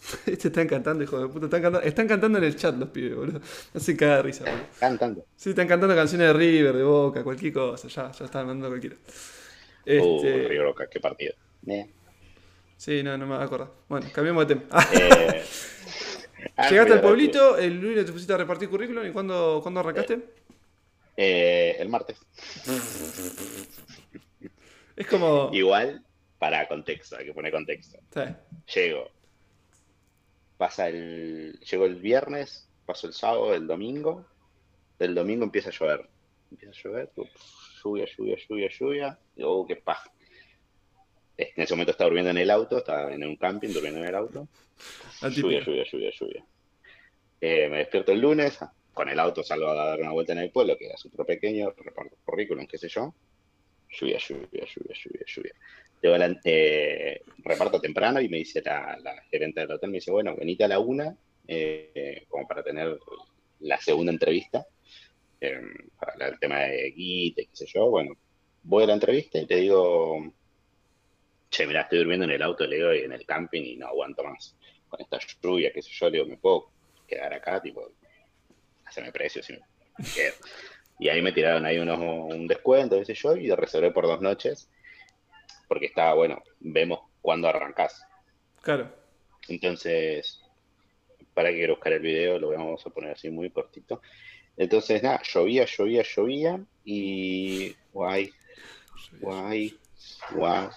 [0.26, 1.46] Este está encantando, hijo de puta.
[1.46, 3.40] Están cantando, están cantando en el chat los pibes, boludo.
[3.98, 4.64] Caga de risa, boludo.
[4.78, 5.26] Cantando.
[5.36, 7.88] Sí, están cantando canciones de River, de Boca, cualquier cosa.
[7.88, 8.96] Ya, ya están mandando cualquiera.
[8.96, 11.34] Uh, Este, River Boca, qué partido.
[11.66, 11.90] Eh.
[12.80, 13.74] Sí, no, no me acuerdo.
[13.88, 14.84] Bueno, cambiamos de tema.
[14.92, 15.44] Eh,
[16.56, 20.20] ah, Llegaste al pueblito, el lunes te pusiste a repartir currículum y ¿cuándo, ¿cuándo arrancaste?
[21.16, 22.18] eh, el martes.
[24.96, 25.50] Es como.
[25.52, 26.02] Igual,
[26.38, 27.98] para contexto, hay que poner contexto.
[28.14, 28.20] Sí.
[28.74, 29.10] Llego.
[30.56, 31.60] Pasa el.
[31.60, 34.24] Llego el viernes, paso el sábado, el domingo.
[34.98, 36.08] El domingo empieza a llover.
[36.50, 37.10] Empieza a llover,
[37.82, 39.18] lluvia, lluvia, lluvia, lluvia.
[39.36, 40.10] Digo, oh, qué paja.
[41.56, 44.14] En ese momento estaba durmiendo en el auto, estaba en un camping durmiendo en el
[44.14, 44.48] auto.
[45.22, 46.46] Lluvia, lluvia, lluvia, lluvia.
[47.40, 48.58] Eh, me despierto el lunes,
[48.92, 51.72] con el auto salgo a dar una vuelta en el pueblo, que era súper pequeño,
[51.76, 53.14] reparto currículum, qué sé yo.
[53.92, 55.52] lluvia, lluvia, lluvia, lluvia, lluvia.
[56.02, 60.10] Llego la- eh, reparto temprano y me dice la, la gerente del hotel, me dice,
[60.10, 61.16] bueno, venite a la una,
[61.48, 62.98] eh, como para tener
[63.60, 64.64] la segunda entrevista,
[65.98, 68.12] para del tema de guita, y qué sé yo, bueno,
[68.62, 70.32] voy a la entrevista y te digo,
[71.50, 73.88] che, mirá, estoy durmiendo en el auto, le digo, y en el camping y no
[73.88, 74.56] aguanto más.
[74.88, 76.70] Con esta lluvia, qué sé yo, le digo, ¿me puedo
[77.06, 77.60] quedar acá?
[77.60, 77.92] Tipo,
[78.84, 79.60] hacerme precio, si me
[80.14, 80.34] quedo.
[80.98, 84.20] Y ahí me tiraron ahí unos, un descuento, qué sé yo, y reservé por dos
[84.20, 84.70] noches,
[85.66, 88.04] porque estaba, bueno, vemos cuándo arrancás.
[88.62, 88.94] Claro.
[89.48, 90.40] Entonces,
[91.34, 94.02] para que quiero buscar el video, lo vamos a poner así muy cortito.
[94.56, 98.30] Entonces, nada, llovía, llovía, llovía, y guay,
[99.20, 99.78] guay,
[100.32, 100.68] guay,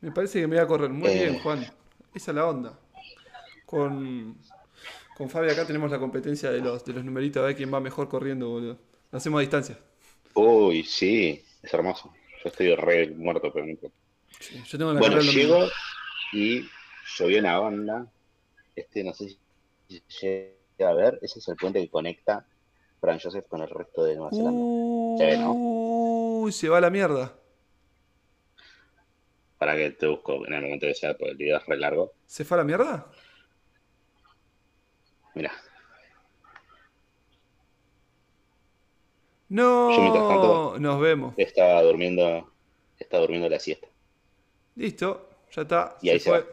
[0.00, 1.14] Me parece que me voy a correr muy Eh.
[1.24, 1.60] bien, Juan.
[2.14, 2.78] Esa es la onda.
[3.66, 4.36] Con,
[5.16, 7.80] con Fabi acá tenemos la competencia de los, de los numeritos, a ver quién va
[7.80, 8.78] mejor corriendo, boludo.
[9.12, 9.78] Lo hacemos a distancia.
[10.34, 12.12] Uy, sí, es hermoso.
[12.42, 13.66] Yo estoy re muerto, pero.
[14.38, 15.72] Sí, yo tengo la Bueno, llego domingo.
[16.32, 16.68] y
[17.16, 18.06] llovió una onda.
[18.74, 19.36] Este, no sé
[19.88, 22.46] si llega a ver, ese es el puente que conecta
[23.00, 25.18] Fran Joseph con el resto de Nueva Zelanda.
[25.18, 25.52] Se ve, ¿no?
[25.52, 27.34] Uy, se va a la mierda.
[29.60, 32.14] Para que te busco en el momento que sea, porque el video es re largo.
[32.24, 33.06] ¿Se fue a la mierda?
[35.34, 35.52] Mira,
[39.50, 41.34] No, Yo mientras tanto- nos vemos.
[41.36, 42.52] estaba durmiendo,
[42.98, 43.88] estaba durmiendo la siesta.
[44.76, 45.96] Listo, ya está.
[46.02, 46.40] Y ahí se fue.
[46.40, 46.46] va.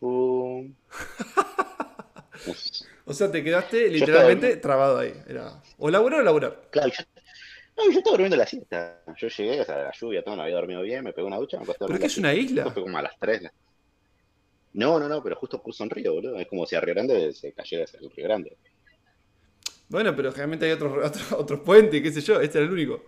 [0.00, 0.74] Pum.
[3.06, 5.12] O sea, te quedaste literalmente trabado ahí.
[5.28, 6.62] Era o laburar o laburar.
[6.70, 7.04] Claro, yo,
[7.76, 9.02] no, yo estaba durmiendo la siesta.
[9.16, 11.56] Yo llegué, o sea, la lluvia, todo, no había dormido bien, me pegué una ducha,
[11.58, 12.70] me acosté ¿Pero dormir es que la es una isla?
[12.70, 13.42] Fue como a las 3.
[14.74, 16.38] No, no, no, pero justo cruzo un río, boludo.
[16.38, 18.58] Es como si a Río Grande se cayera el Río Grande.
[19.88, 22.40] Bueno, pero generalmente hay otros otros puentes, qué sé yo.
[22.40, 23.02] Este era el único.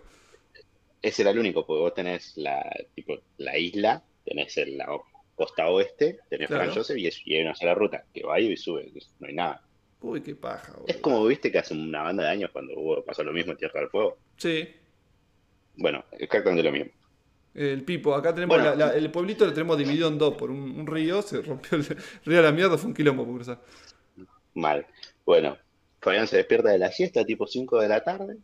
[1.01, 2.63] Ese era el único, porque vos tenés la,
[2.95, 4.87] tipo, la isla, tenés el- la
[5.35, 6.63] costa oeste, tenés Claro.
[6.63, 9.33] Fran Joseph y, es- y hay una sola ruta que va y sube, no hay
[9.35, 9.66] nada.
[10.01, 10.85] Uy, qué paja, boludo.
[10.87, 13.57] Es como viste que hace una banda de años cuando hubo, pasó lo mismo en
[13.57, 14.17] Tierra del Fuego.
[14.37, 14.67] Sí.
[15.75, 16.91] Bueno, exactamente lo mismo.
[17.55, 18.75] El Pipo, acá tenemos Bueno.
[18.75, 21.77] la- la- el pueblito lo tenemos dividido en dos por un, un río, se rompió
[21.77, 21.85] el
[22.25, 23.61] río a la mierda, fue un quilombo por cruzar.
[24.53, 24.85] Mal.
[25.25, 25.57] Bueno,
[26.01, 28.37] Fabián se despierta de la siesta, tipo 5 de la tarde.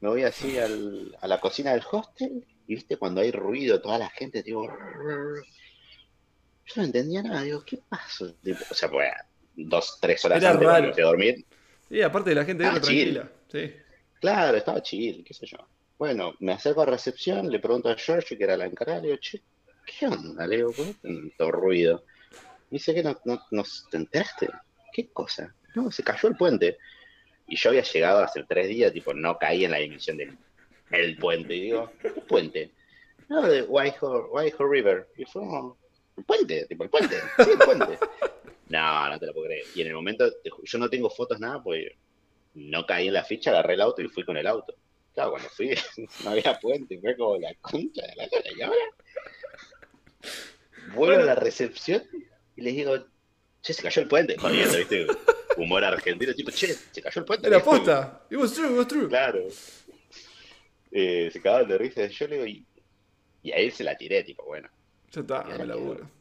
[0.00, 2.44] Me voy así al- a la cocina del hostel.
[2.66, 4.62] Y viste cuando hay ruido, toda la gente, tipo.
[6.66, 7.42] Yo no entendía nada.
[7.42, 8.32] Digo, ¿qué pasó?
[8.34, 9.08] Tipo, o sea, pues
[9.66, 10.92] dos, tres horas Era antes raro.
[10.92, 11.44] a dormir.
[11.90, 13.30] Y aparte de la gente Ah, era tranquila.
[13.50, 13.72] Sí.
[14.20, 15.58] Claro, estaba chill, qué sé yo.
[15.98, 19.18] Bueno, me acerco a recepción, le pregunto a George, que era la encargada, le digo,
[19.20, 19.42] che,
[19.86, 20.46] ¿qué onda?
[20.46, 22.04] Le digo, ¿por qué tanto ruido?
[22.70, 24.48] Me dice que no, no, no te enteraste.
[24.92, 25.54] ¿Qué cosa?
[25.74, 26.78] No, se cayó el puente.
[27.46, 30.36] Y yo había llegado hace tres días, tipo, no caí en la dimensión del
[30.90, 31.54] el puente.
[31.54, 32.70] Y digo, ¿qué puente?
[33.28, 35.08] No, de Whitehall, Whitehall River.
[35.16, 35.42] Y fue
[36.16, 37.98] el puente, tipo, el puente, sí, el puente.
[38.68, 39.64] No, no te lo puedo creer.
[39.74, 40.30] Y en el momento,
[40.62, 41.96] yo no tengo fotos, nada, porque
[42.54, 44.74] no caí en la ficha, agarré el auto y fui con el auto.
[45.14, 45.70] Claro, cuando fui,
[46.24, 48.50] no había puente, fue como la concha de la lora.
[48.56, 48.84] ¿Y ahora?
[50.94, 52.02] Vuelvo a la recepción
[52.56, 52.96] y les digo,
[53.62, 54.36] che, se cayó el puente.
[54.36, 55.06] Jodiendo, ¿viste?
[55.56, 57.48] Humor argentino, tipo, che, se cayó el puente.
[57.48, 58.26] Era posta.
[58.30, 59.08] It was true, it was true.
[59.08, 59.46] Claro.
[60.90, 62.06] Eh, se cagaban de risa.
[62.06, 62.66] Yo le digo, y,
[63.42, 64.68] y a él se la tiré, tipo, bueno,
[65.10, 66.17] Ya está, me laburo.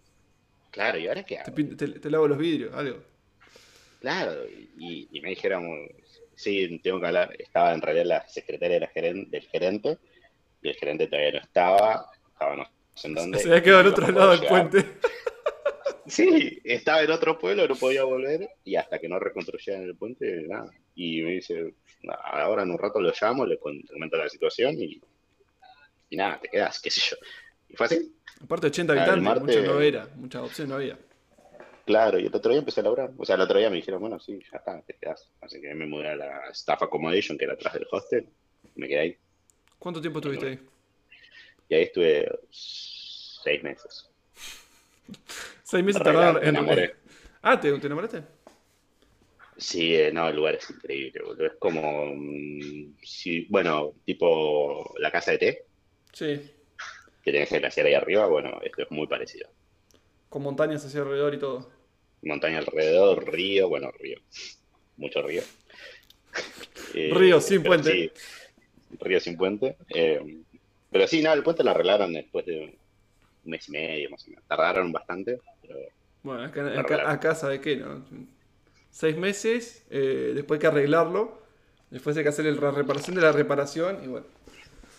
[0.78, 1.56] Claro, ¿y ahora qué Te, hago?
[1.56, 3.04] pin- te- te lavo los vidrios, algo.
[4.00, 4.46] Claro,
[4.78, 5.64] y, y me dijeron,
[6.36, 7.36] sí, tengo que hablar.
[7.40, 9.98] Estaba en realidad la secretaria de la geren- del gerente,
[10.62, 13.40] y el gerente todavía no estaba, estaba no sé en dónde.
[13.40, 14.86] Se había quedado al y otro no lado del puente.
[16.06, 20.44] Sí, estaba en otro pueblo, no podía volver, y hasta que no reconstruyeran el puente,
[20.48, 20.72] nada.
[20.96, 25.02] Y me dice, "Nada, ahora en un rato lo llamo, le comento la situación, y,
[26.10, 27.18] y nada, te quedas, qué sé yo.
[27.68, 30.76] Y fue así, Aparte 80 Ah, el habitantes, martes- mucho no era, muchas opciones no
[30.76, 30.98] había.
[31.86, 33.12] claro, y el otro día empecé a laburar.
[33.18, 35.32] O sea, el otro día me dijeron, bueno, sí, ya está, te quedas.
[35.42, 38.30] Así que me mudé a la staff accommodation, que era atrás del hostel,
[38.76, 39.18] me quedé ahí.
[39.80, 40.60] ¿Cuánto tiempo estuviste ahí?
[41.70, 44.10] Y ahí estuve seis meses.
[45.64, 46.50] Seis meses tardaron en.
[46.50, 46.96] enamoré.
[47.42, 48.24] Ah, ¿te, te enamoraste?
[49.58, 51.46] Sí, eh, no, el lugar es increíble, boludo.
[51.48, 55.66] Es como, mm, si, bueno, tipo la casa de té,
[56.14, 56.52] Sí.
[57.28, 59.50] Que tenés el glaciar ahí arriba, bueno, esto es muy parecido.
[60.30, 61.70] Con montañas hacia alrededor y todo.
[62.22, 64.18] Montaña alrededor, río, bueno, río,
[64.96, 65.42] mucho río.
[66.94, 67.92] Eh, Río sin puente.
[67.92, 68.12] sí,
[69.02, 69.76] río sin puente.
[69.90, 70.38] eh,
[70.90, 72.60] pero sí, no, el puente lo arreglaron después de
[73.44, 74.46] un mes y medio, más o menos.
[74.48, 75.80] Tardaron bastante, pero
[76.24, 77.76] Bueno, acá, acá, acá ¿sabe qué?
[77.76, 78.06] No?
[78.90, 81.44] Seis meses, eh, después hay que arreglarlo.
[81.90, 84.26] Después hay que hacer la reparación de la reparación y bueno.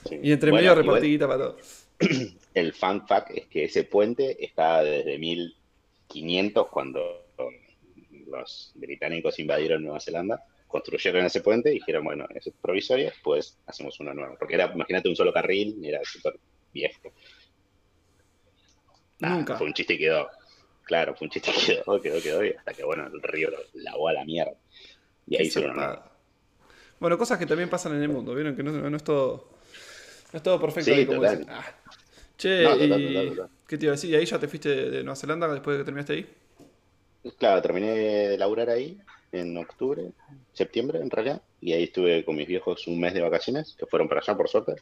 [0.09, 0.21] Sí.
[0.23, 1.59] Y entre Bueno, medio repartiguita para todo.
[2.55, 7.27] El fun fact es que ese puente está desde 1500 cuando
[8.27, 13.59] los británicos invadieron Nueva Zelanda, construyeron ese puente y dijeron, bueno, eso es provisorio, pues
[13.67, 14.37] hacemos uno nuevo.
[14.39, 16.39] Porque era, imagínate, un solo carril, era súper
[16.73, 17.13] viejo.
[19.21, 19.57] Nunca.
[19.57, 20.29] Fue un chiste y quedó.
[20.83, 23.59] Claro, fue un chiste y quedó, quedó, quedó, y hasta que, bueno, el río lo
[23.75, 24.55] lavó a la mierda.
[25.27, 26.05] Y ahí zarpado.
[27.01, 28.57] Bueno, cosas que también pasan en el mundo, ¿vieron?
[28.57, 29.59] Que no, no es todo.
[30.33, 31.39] No es todo perfecto Sí, como total.
[31.39, 31.55] dicen.
[31.55, 31.65] Ah.
[32.39, 33.07] Che, No, total, y.
[33.07, 33.51] total, total.
[33.67, 34.11] ¿Qué te iba a decir?
[34.11, 36.27] ¿Y ahí ya te fuiste de Nueva Zelanda después de que terminaste ahí?
[37.37, 38.99] Claro, terminé de laburar ahí
[39.33, 40.13] en octubre,
[40.53, 44.09] septiembre en realidad, y ahí estuve con mis viejos un mes de vacaciones, que fueron
[44.09, 44.77] para allá por suerte.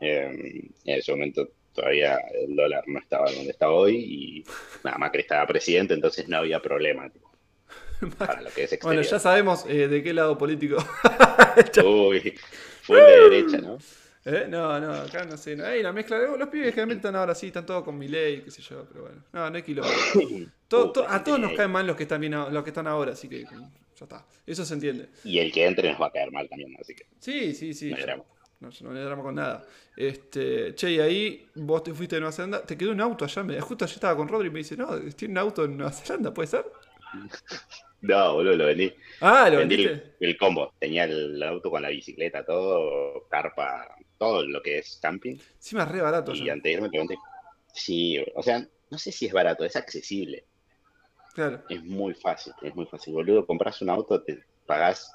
[0.00, 4.44] Eh, en ese momento todavía el dólar no estaba donde está hoy y
[4.84, 7.30] nada, Macri estaba presidente, entonces no había problema tipo,
[8.18, 10.76] para lo que es Bueno, ya sabemos eh, de qué lado político.
[11.84, 12.34] Uy,
[12.82, 13.78] fue de derecha, ¿no?
[14.24, 14.46] ¿Eh?
[14.48, 15.56] No, no, acá no sé.
[15.56, 15.66] No.
[15.66, 18.42] Ey, la mezcla de los pibes generalmente están ahora sí, están todos con mi ley,
[18.42, 19.24] qué sé yo, pero bueno.
[19.32, 19.90] No, no hay quilombo.
[20.68, 23.12] Todo- to- a todos nos caen mal los que están bien, los que están ahora,
[23.12, 24.26] así que ya está.
[24.46, 25.08] Eso se entiende.
[25.24, 27.90] Y el que entre nos va a caer mal también, así que Sí, sí, sí.
[27.90, 28.24] no hay drama.
[28.60, 29.64] No, no le drama con nada.
[29.96, 33.42] Este, che, y ahí vos te fuiste de Nueva Zelanda, te quedó un auto allá.
[33.42, 35.92] Me, justo ayer estaba con Rodri y me dice, no, tiene un auto en Nueva
[35.92, 36.66] Zelanda, ¿puede ser?
[38.02, 38.90] No, boludo, lo vendí.
[39.20, 39.86] Ah, lo Vendí
[40.20, 40.72] el combo.
[40.78, 45.36] Tenía el auto con la bicicleta, todo, carpa, todo lo que es camping.
[45.56, 47.16] Encima es re barato Y antes de irme pregunté,
[47.72, 50.44] sí, o sea, no sé si es barato, es accesible,
[51.34, 51.62] Claro.
[51.70, 53.14] es muy fácil, es muy fácil.
[53.14, 55.10] Boludo, compras un auto, te pagás,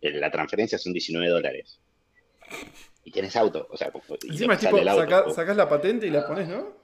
[0.00, 1.78] eh, la transferencia son 19 dólares.
[3.04, 3.92] Y tienes auto, o sea,
[4.26, 6.74] Encima es tipo, auto, saca- sacás la patente y la pones, ¿no?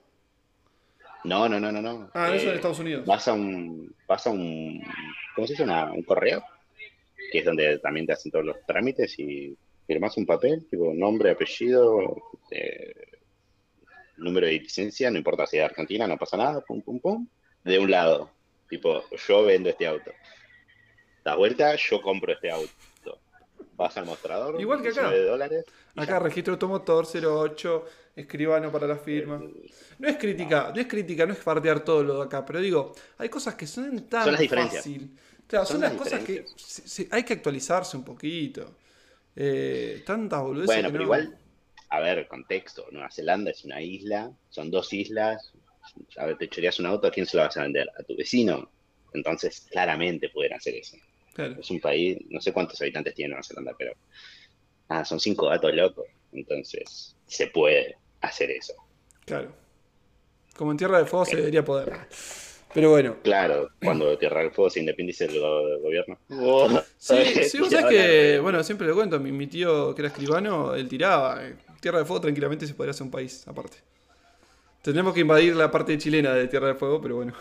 [1.23, 2.11] No, no, no, no, no.
[2.13, 3.05] Ah, eso en Eh, Estados Unidos.
[3.07, 4.79] Vas a un, vas a un,
[5.33, 5.63] ¿cómo se dice?
[5.63, 6.43] Una- un correo,
[7.31, 11.31] que es donde también te hacen todos los trámites y firmas un papel, tipo nombre,
[11.31, 12.15] apellido,
[12.51, 12.93] eh,
[14.17, 17.27] número de licencia, no importa si es de Argentina, no pasa nada, pum, pum, pum,
[17.63, 18.29] de un lado,
[18.69, 20.11] tipo, yo vendo este auto.
[21.23, 23.19] Das vuelta, yo compro este auto.
[23.75, 25.01] Vas al mostrador, Igual que acá.
[25.09, 25.65] 19 dólares.
[25.95, 26.19] Acá ya.
[26.19, 29.41] registro automotor 08, escribano para la firma.
[29.99, 32.93] No es crítica, no es crítica, no es fardear todo lo de acá, pero digo,
[33.17, 34.83] hay cosas que son tan Son las diferencias.
[34.83, 35.17] fácil.
[35.47, 36.61] Claro, son, Son las las cosas que diferencias.
[36.61, 38.75] se- se- hay que actualizarse un poquito.
[39.35, 41.37] Eh, tantas boludeces Bueno, pero no- igual,
[41.89, 42.85] a ver, contexto.
[42.91, 45.51] Nueva Zelanda es una isla, son dos islas.
[46.17, 47.87] A ver, te choreas un auto, ¿a quién se lo vas a vender?
[47.99, 48.71] A tu vecino.
[49.13, 50.97] Entonces, claramente pueden hacer eso.
[51.33, 51.59] Claro.
[51.59, 53.93] Es un país, no sé cuántos habitantes tiene Nueva Zelanda, pero.
[54.89, 56.05] Ah, son cinco gatos locos.
[56.31, 58.73] Entonces, se puede hacer eso.
[59.25, 59.53] Claro.
[60.55, 61.91] Como en Tierra del Fuego se debería poder.
[62.73, 63.17] Pero bueno.
[63.23, 66.17] Claro, cuando Tierra del Fuego se independice del go- gobierno.
[66.97, 67.15] Sí,
[67.49, 70.87] sí, vos sabés que, bueno, siempre lo cuento, mi, mi tío que era escribano, él
[70.87, 71.45] tiraba.
[71.45, 73.77] eh, Tierra del Fuego tranquilamente se podría hacer un país aparte.
[74.81, 77.33] Tendremos que invadir la parte chilena de Tierra del Fuego, pero bueno.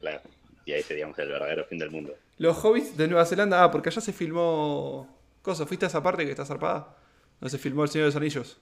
[0.00, 0.20] Claro,
[0.64, 2.14] y ahí seríamos el verdadero fin del mundo.
[2.38, 5.08] Los hobbits de Nueva Zelanda, ah, porque allá se filmó.
[5.42, 6.96] Cosa, ¿fuiste a esa parte que está zarpada?
[7.40, 8.58] ¿No se filmó El Señor de los Anillos?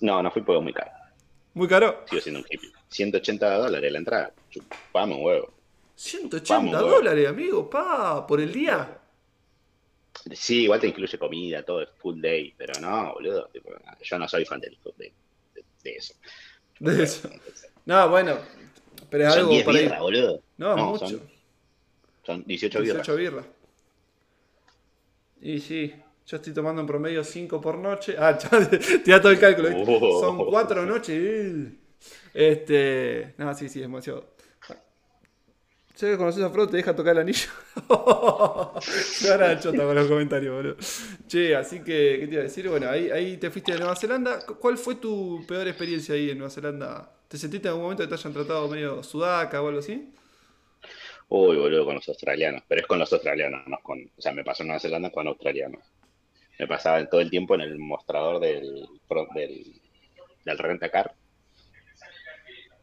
[0.00, 0.90] No, no fui porque es muy caro.
[1.54, 2.04] Muy caro.
[2.08, 2.70] Sigo siendo un hippie.
[2.88, 4.32] 180 dólares la entrada.
[4.50, 5.52] Chupame un huevo.
[5.96, 6.88] 180 Vamos, huevo.
[6.96, 8.98] dólares, amigo, pa, por el día.
[10.32, 13.46] Sí, igual te incluye comida, todo es full day, pero no, boludo.
[13.52, 13.70] tipo,
[14.02, 15.12] yo no soy fan del full day,
[15.54, 16.14] de, de eso.
[16.78, 17.28] De eso.
[17.84, 18.38] No, bueno,
[19.10, 19.84] pero es Son algo 10 para ir.
[19.84, 20.42] birras, boludo.
[20.58, 21.06] No, es mucho.
[21.08, 21.30] Son,
[22.24, 23.06] son 18 birras.
[23.06, 23.46] 18 birras.
[25.40, 25.94] Y sí,
[26.32, 28.16] yo estoy tomando en promedio 5 por noche.
[28.18, 29.68] Ah, te da todo el cálculo.
[29.86, 30.18] Oh.
[30.18, 31.66] Son 4 noches.
[32.32, 33.34] Este.
[33.36, 34.32] No, sí, sí, es demasiado.
[35.98, 37.48] Ya que conoces a Frodo, te deja tocar el anillo.
[38.80, 40.76] Se van a la chota con los comentarios, boludo.
[41.28, 42.68] Che, así que, ¿qué te iba a decir?
[42.68, 44.40] Bueno, ahí, ahí te fuiste de Nueva Zelanda.
[44.44, 47.12] ¿Cu- ¿Cuál fue tu peor experiencia ahí en Nueva Zelanda?
[47.28, 50.08] ¿Te sentiste en algún momento que te hayan tratado medio sudaca o algo así?
[51.28, 52.62] Uy, boludo, con los australianos.
[52.66, 54.00] Pero es con los australianos, no con.
[54.16, 55.82] O sea, me pasó en Nueva Zelanda con australianos.
[56.62, 58.86] Me pasaba todo el tiempo en el mostrador del,
[59.34, 59.80] del,
[60.44, 61.12] del rentacar.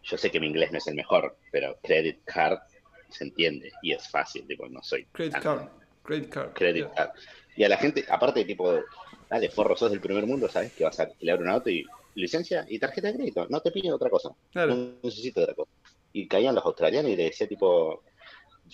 [0.04, 2.60] Yo sé que mi inglés no es el mejor, pero credit card
[3.08, 5.06] se entiende y es fácil, tipo, no soy.
[5.14, 5.68] Credit tan- card.
[6.04, 6.54] Credit card.
[6.54, 6.94] Credit Yeah.
[6.94, 7.12] card.
[7.56, 8.82] Y a la gente, aparte, tipo,
[9.30, 12.66] dale, forro, sos del primer mundo, sabes que vas a alquilar un auto y licencia
[12.68, 13.48] y tarjeta de crédito.
[13.50, 14.32] No te piden otra cosa.
[14.52, 14.76] Claro.
[14.76, 15.72] No necesito otra cosa.
[16.12, 18.04] Y caían los australianos y le decía, tipo,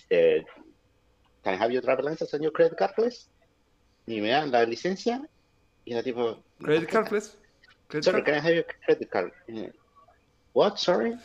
[0.09, 0.43] eh,
[1.43, 3.27] Can I have your driver license on your credit card, please?
[4.07, 5.21] Y me dan la licencia
[5.83, 7.31] y era tipo, Credit card, please.
[7.87, 8.25] Credit sorry, card.
[8.25, 9.31] can I have your credit card?
[10.53, 11.15] What, sorry?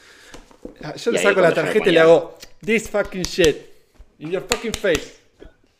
[0.82, 3.70] Ah, Yo le saco la yo tarjeta y le hago This fucking shit.
[4.18, 5.18] In your fucking face.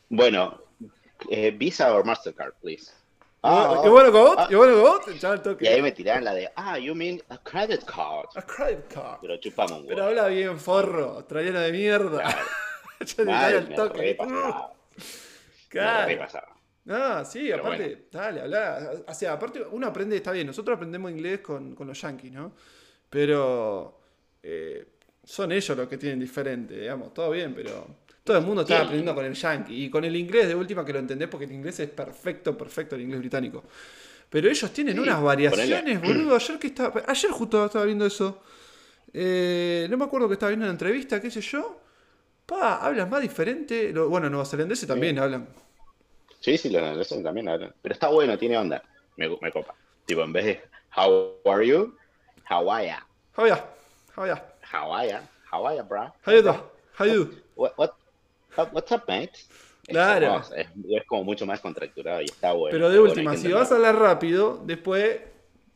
[0.09, 0.62] Bueno,
[1.30, 2.90] eh, Visa or Mastercard, please.
[3.42, 4.51] Ah, you wanna go out?
[4.51, 5.07] You wanna go out?
[5.18, 5.64] Ya toque.
[5.64, 8.26] Y ahí me tiraron la de, ah, you mean a credit card.
[8.34, 9.18] A credit card.
[9.22, 11.16] Pero chupamos un Pero habla bien, forro.
[11.16, 12.22] Australiano de mierda.
[12.22, 12.46] Claro.
[13.16, 14.16] ya le al me toque.
[14.20, 14.66] me
[15.68, 16.49] Claro.
[16.89, 18.01] Ah, sí, Pero aparte, bueno.
[18.11, 18.91] dale, habla.
[19.07, 22.53] O sea, aparte uno aprende, está bien, nosotros aprendemos inglés con, con los yankees, ¿no?
[23.09, 24.01] Pero
[24.43, 24.87] eh,
[25.22, 27.87] son ellos los que tienen diferente, digamos, todo bien, pero
[28.24, 28.83] todo el mundo está Sí.
[28.83, 31.53] aprendiendo con el yankee y con el inglés de última que lo entendés porque el
[31.53, 33.64] inglés es perfecto, perfecto, el inglés británico.
[34.31, 36.35] Pero ellos tienen Sí, unas variaciones, boludo.
[36.37, 38.43] Ayer que estaba, ayer justo estaba viendo eso.
[39.12, 41.81] Eh, no me acuerdo que estaba viendo una entrevista, qué sé yo.
[42.47, 43.93] Pa, hablan más diferente.
[43.93, 45.49] Lo- bueno, neozelandeses también hablan.
[46.41, 47.74] Sí, sí, los neerlandeses también hablan.
[47.82, 48.82] Pero está bueno, tiene onda.
[49.16, 49.74] Me, me copa.
[50.07, 50.61] Tipo, en vez de
[50.97, 51.95] How are you?
[52.51, 53.07] How are ya?
[53.36, 53.64] How ya?
[54.16, 54.55] How ya?
[54.72, 55.28] How are ya?
[55.53, 56.12] How are ya, bro?
[56.26, 56.51] How you?
[56.99, 57.30] How you?
[57.55, 57.91] What, what,
[58.57, 59.32] what- what's up, mate?
[59.86, 60.43] Claro.
[60.57, 62.72] Es, es como mucho más contracturado y está bueno.
[62.72, 65.20] Pero de bueno, última, si vas a hablar rápido, después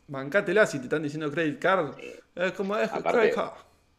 [0.07, 1.97] bancátela si te están diciendo credit card.
[2.35, 3.53] Es como es Aparte- credit card.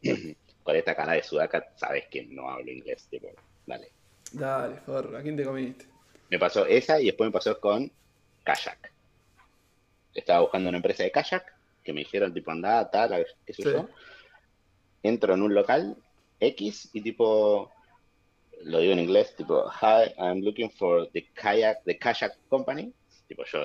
[0.63, 3.05] Con esta cara de sudaca, sabes que no hablo inglés.
[3.09, 3.27] Tipo,
[3.67, 3.91] dale.
[4.31, 5.85] Dale, forro, ¿a quién te comiste?
[6.29, 7.91] Me pasó esa y después me pasó con
[8.43, 8.91] kayak.
[10.13, 11.53] Estaba buscando una empresa de kayak
[11.83, 13.69] que me dijeron, tipo, andá, tal, qué sé Sí.
[13.71, 13.87] yo.
[15.03, 15.95] Entro en un local
[16.39, 17.71] X y tipo,
[18.63, 22.91] lo digo en inglés, tipo, hi, I'm looking for the kayak, the kayak company.
[23.27, 23.59] Tipo, yo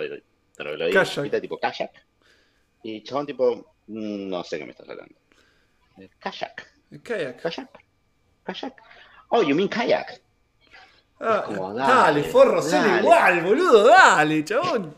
[0.56, 1.40] pero lo digo, Kayak.
[1.40, 1.90] tipo, kayak.
[2.82, 5.14] Y chabón, tipo, "Mm, no sé qué me estás hablando.
[5.98, 6.66] Eh, Kayak,
[7.02, 7.40] kayak.
[7.40, 7.68] kayak,
[8.44, 8.74] kayak.
[9.30, 10.20] Oh, you mean kayak.
[11.20, 13.00] Ah, como, dale, dale, forro, dale.
[13.00, 14.94] igual, boludo, dale, chabón.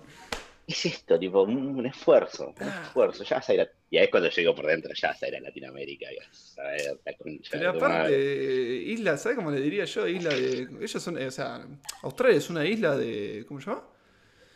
[0.67, 1.19] ¿Qué es esto?
[1.19, 3.25] Tipo, un, un esfuerzo, un esfuerzo.
[3.25, 5.29] Ya vas a ir a- Y ahí es cuando llego por dentro, ya vas a
[5.29, 6.13] ir a Latinoamérica.
[6.13, 10.07] Y vas a ver la concha Pero aparte, isla, ¿sabes cómo le diría yo?
[10.07, 10.69] Isla de.
[10.81, 11.19] Ellos son.
[11.19, 11.67] eh, O sea,
[12.03, 13.45] Australia es una isla de.
[13.49, 13.83] ¿Cómo se llama?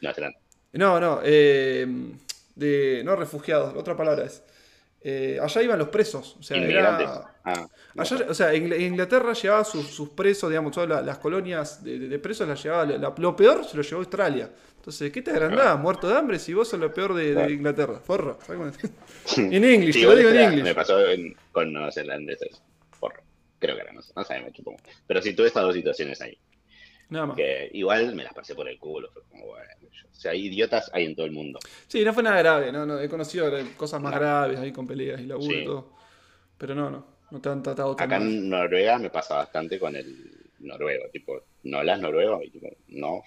[0.01, 0.39] No, Zelanda.
[0.73, 1.87] No, no, eh,
[2.55, 3.03] de.
[3.05, 4.43] No refugiados, otra palabra es.
[5.01, 6.37] Eh, allá iban los presos.
[6.39, 7.33] O sea, era.
[7.45, 7.67] Ah.
[7.97, 12.19] Allá, o sea, Ingl- Inglaterra llevaba sus, sus presos, digamos, todas la- las colonias de,
[12.19, 12.85] presos las llevaba.
[12.87, 14.51] la- lo peor se lo llevó Australia.
[14.77, 15.79] Entonces, ¿qué te agrandás?
[15.79, 17.53] Muerto de hambre si vos sos lo peor de.
[17.53, 18.01] Inglaterra.
[18.01, 18.39] Forro.
[19.37, 20.65] En English, Sí, te lo digo en English.
[20.65, 22.61] Me pasó en- con neozelandeses.
[23.01, 23.21] Porro.
[23.59, 24.77] Creo que era, no sé, no chupo.
[25.07, 26.37] Pero sí, tuve estas dos situaciones ahí.
[27.09, 27.37] Nada más.
[27.37, 29.11] Que igual me las pasé por el culo.
[29.13, 31.59] Fue como, bueno, yo- o sea, hay idiotas hay en todo el mundo.
[31.87, 34.19] Sí, no fue nada grave, no, no, he conocido cosas más No.
[34.19, 35.93] graves ahí con peleas y laburo y todo.
[36.59, 38.29] Pero no, no, no te han tratado tan Acá mal.
[38.29, 41.05] en Noruega me pasa bastante con el noruego.
[41.13, 42.43] Tipo, ¿no hablas noruego?
[42.43, 43.23] Y tipo, no.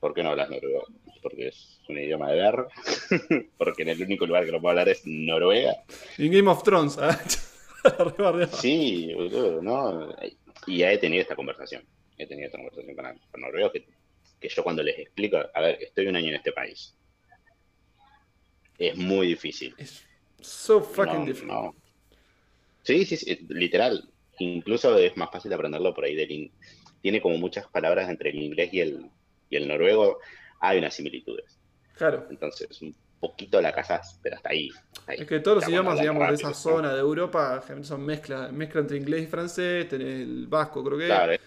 [0.00, 0.84] ¿Por qué no hablas noruego?
[1.22, 2.66] Porque es un idioma de ver.
[3.56, 5.74] Porque en el único lugar que lo puedo hablar es Noruega.
[6.18, 7.18] En Game of Thrones, ah.
[8.60, 10.08] Sí, boludo, ¿no?
[10.66, 11.82] Y ya he tenido esta conversación.
[12.18, 13.86] He tenido esta conversación con, con noruegos que,
[14.40, 16.94] que yo cuando les explico, a ver, estoy un año en este país.
[18.78, 19.74] Es muy difícil.
[19.78, 20.04] Es
[20.40, 21.74] so fucking No, no.
[22.82, 24.08] Sí, sí, sí, literal.
[24.38, 26.52] Incluso es más fácil aprenderlo por ahí del in-
[27.00, 29.10] Tiene como muchas palabras entre el inglés y el,
[29.48, 30.18] y el noruego.
[30.60, 31.58] Hay unas similitudes.
[31.94, 32.26] Claro.
[32.30, 34.70] Entonces, un poquito la casas, pero hasta ahí.
[34.98, 35.20] hasta ahí.
[35.20, 38.96] Es que todos los idiomas, digamos, de esa zona de Europa son mezcla, mezcla entre
[38.96, 41.06] inglés y francés, tenés el vasco, creo que.
[41.06, 41.40] Claro, es-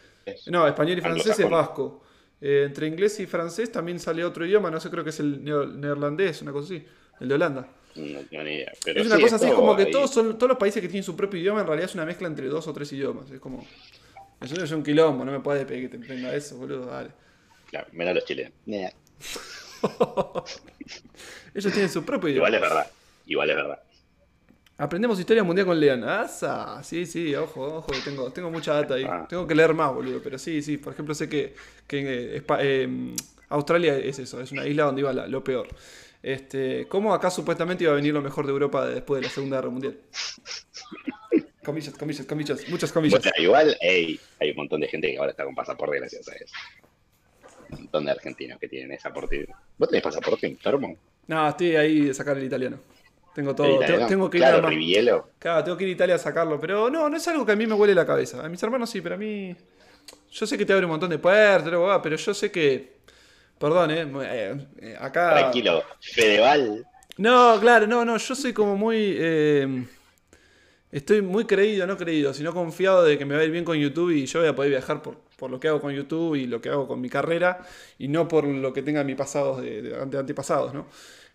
[0.47, 2.03] No, español y francés es vasco.
[2.39, 5.43] Eh, entre inglés y francés también sale otro idioma, no sé, creo que es el
[5.43, 6.85] neerlandés, una cosa así,
[7.19, 7.67] el de Holanda.
[7.95, 8.71] no tengo ni idea.
[8.85, 9.91] Pero es una sí, cosa así, es como que ahí.
[9.91, 12.27] todos son todos los países que tienen su propio idioma, en realidad es una mezcla
[12.27, 13.31] entre dos o tres idiomas.
[13.31, 13.65] Es como.
[14.39, 17.09] Eso es un quilombo, no me puedes pedir que te entienda eso, boludo, dale.
[17.71, 18.53] Claro, menos los chilenos.
[21.53, 22.67] Ellos tienen su propio Igual idioma.
[22.67, 22.91] es verdad.
[23.25, 23.79] Igual es verdad.
[24.79, 26.03] Aprendemos historia mundial con Lean.
[26.03, 26.83] ¡Asa!
[26.83, 29.05] Sí, sí, ojo, ojo, tengo, tengo mucha data ahí.
[29.09, 29.25] Ah.
[29.27, 30.21] Tengo que leer más, boludo.
[30.21, 31.55] Pero sí, sí, por ejemplo, sé que,
[31.87, 33.15] que eh, eh,
[33.49, 35.67] Australia es eso, es una isla donde iba la- lo peor.
[36.21, 39.57] Este, ¿Cómo acá supuestamente iba a venir lo mejor de Europa después de la Segunda
[39.57, 39.97] Guerra Mundial?
[41.65, 43.19] Comillas, comillas, comillas, muchas comillas.
[43.21, 46.35] Bueno, igual ey, hay un montón de gente que ahora está con pasaporte gracias a
[46.35, 46.53] eso.
[47.71, 49.47] Un montón de argentinos que tienen ese pasaporte.
[49.77, 50.95] ¿Vos tenés pasaporte enfermo?
[51.27, 52.79] No, estoy ahí de sacar el italiano.
[53.37, 53.79] Tengo ¿El todo.
[54.07, 55.29] Tengo, que ir claro, a Rivielo.
[55.37, 57.55] Claro, tengo que ir a Italia a sacarlo, pero no, no es algo que a
[57.55, 58.43] mí me huele la cabeza.
[58.43, 59.55] A mis hermanos sí, pero a mí.
[60.31, 61.71] Yo sé que te abre un montón de puertas,
[62.01, 62.97] pero yo sé que.
[63.59, 64.07] Perdón, eh.
[64.23, 65.33] eh, eh, acá.
[65.35, 65.83] Tranquilo.
[66.01, 66.83] Fedeval.
[67.17, 68.17] No, claro, no, no.
[68.17, 69.15] Yo soy como muy.
[69.19, 69.85] eh,
[70.91, 73.77] estoy muy creído, no creído, sino confiado de que me va a ir bien con
[73.77, 76.47] YouTube y yo voy a poder viajar por, por lo que hago con YouTube y
[76.47, 77.59] lo que hago con mi carrera
[77.99, 80.87] y no por lo que tenga mis pasados de, de ante- antepasados, ¿no?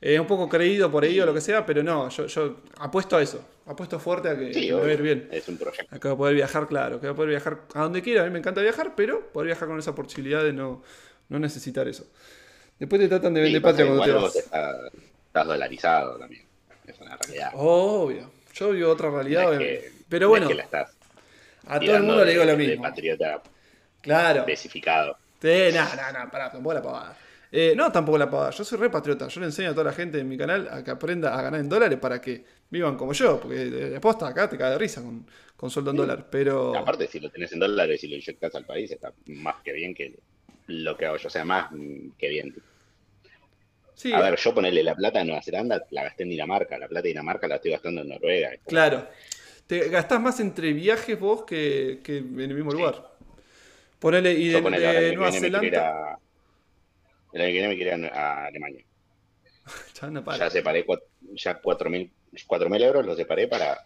[0.03, 3.16] Es un poco creído por ahí o lo que sea, pero no, yo, yo apuesto
[3.16, 3.42] a eso.
[3.66, 5.28] Apuesto fuerte a que, Sí, que va a ir bien.
[5.30, 5.94] Es un proyecto.
[5.94, 8.22] Acá voy a poder viajar, claro, que voy a poder viajar a donde quiera.
[8.22, 10.82] A mí me encanta viajar, pero poder viajar con esa posibilidad de no,
[11.28, 12.05] no necesitar eso.
[12.80, 14.34] Después te tratan de vender patria que cuando te vas.
[14.36, 14.76] estás,
[15.28, 16.42] estás dolarizado también.
[16.84, 17.50] Es una realidad.
[17.55, 18.28] Obvio.
[18.55, 19.44] Yo vivo otra realidad.
[19.44, 19.82] No es obviamente.
[19.88, 20.90] que- Pero no bueno, es que la estás
[21.68, 22.82] a todo el mundo le digo de- lo de mismo.
[22.82, 23.40] patriota
[24.00, 24.40] Claro.
[24.40, 25.16] especificado.
[25.40, 27.16] Sí, no, no, no, pará, tampoco la pavada.
[27.55, 28.50] Eh, no, tampoco la pavada.
[28.50, 29.28] Yo soy re patriota.
[29.28, 31.61] Yo le enseño a toda la gente en mi canal a que aprenda a ganar
[31.61, 33.38] en dólares para que vivan como yo.
[33.38, 36.28] Porque de aposta acá te cae de risa con, con sueldo en dólar.
[36.30, 36.74] Pero.
[36.74, 39.94] Aparte, si lo tenés en dólares y lo inyectas al país, está más que bien
[39.94, 40.18] que
[40.68, 41.28] lo que hago yo.
[41.28, 41.70] O sea, más
[42.18, 42.55] que bien.
[43.94, 46.78] Sí, A ver, yo ponerle la plata en Nueva Zelanda, la gasté en Dinamarca.
[46.78, 48.50] La plata de Dinamarca la estoy gastando en Noruega.
[48.66, 49.07] Claro.
[49.66, 53.12] Te gastás más entre viajes vos que, que en el mismo lugar.
[53.98, 56.18] Ponele, y de, de Nueva Zelanda.
[57.33, 58.85] El año que viene me quiero ir a Alemania.
[60.11, 60.37] No.
[60.37, 61.01] Ya separé cua-
[61.35, 62.11] ya 4.000
[62.49, 63.78] 4.000 euros, los separé para...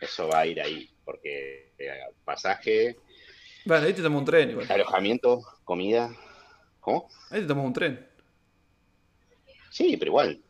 [0.00, 2.96] Eso va a ir ahí, porque eh, pasaje,
[3.64, 4.66] Bueno, ahí te tomas un tren igual.
[4.70, 6.10] alojamiento, comida...
[6.80, 7.08] ¿Cómo?
[7.30, 8.08] Ahí te tomas un tren.
[9.70, 10.42] Sí, pero igual.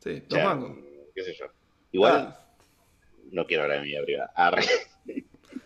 [0.00, 0.76] Sí, dos mangos.
[1.14, 1.46] qué sé yo.
[1.92, 2.46] Igual Ah,
[3.32, 4.32] no quiero hablar de mi vida privada.
[4.36, 4.62] Arre.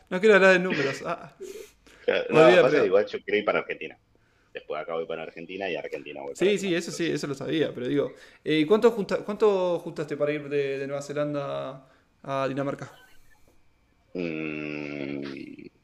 [0.09, 1.03] no quiero hablar de números.
[1.05, 1.37] Ah,
[2.31, 3.99] No, Olvida, pasa igual yo quiero ir para Argentina.
[4.53, 7.35] Después acá voy para Argentina y Argentina voy para Sí, sí, eso sí, eso lo
[7.35, 8.13] sabía, pero digo,
[8.45, 8.95] eh, ¿y cuánto,
[9.25, 11.89] cuánto juntaste para ir de, de Nueva Zelanda
[12.23, 12.93] a Dinamarca?
[14.15, 15.23] Mm,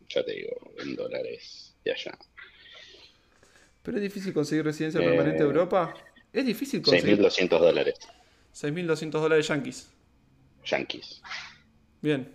[0.08, 2.12] ya te digo, en dólares de allá.
[3.82, 5.94] Pero es difícil conseguir residencia Eh, permanente en Europa.
[6.32, 7.94] Es difícil conseguir 6.200 dólares
[8.52, 9.90] 6.200 dólares yankees.
[10.64, 11.22] yankees.
[12.02, 12.28] Bien,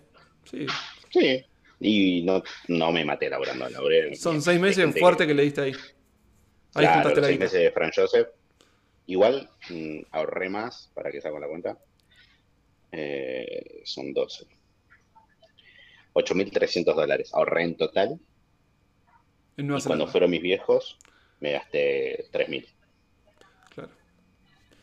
[0.50, 0.66] sí.
[1.10, 1.44] Sí.
[1.80, 4.16] Y no, no me maté laburando, laburé.
[4.16, 4.42] Son bien.
[4.42, 5.72] seis Hay meses fuerte que- que le diste ahí.
[6.74, 7.44] Ahí Claro, juntaste los la seis guita.
[7.44, 8.28] meses de Fran Joseph.
[9.06, 11.78] Igual mm, ahorré más para que saco la cuenta.
[12.92, 14.46] Eh, son 12.
[16.14, 17.30] 8.300 dólares.
[17.34, 18.18] Ahorré en total.
[19.56, 20.98] En Y cuando fueron mis viejos,
[21.40, 22.66] me gasté 3.000.
[23.74, 23.90] Claro.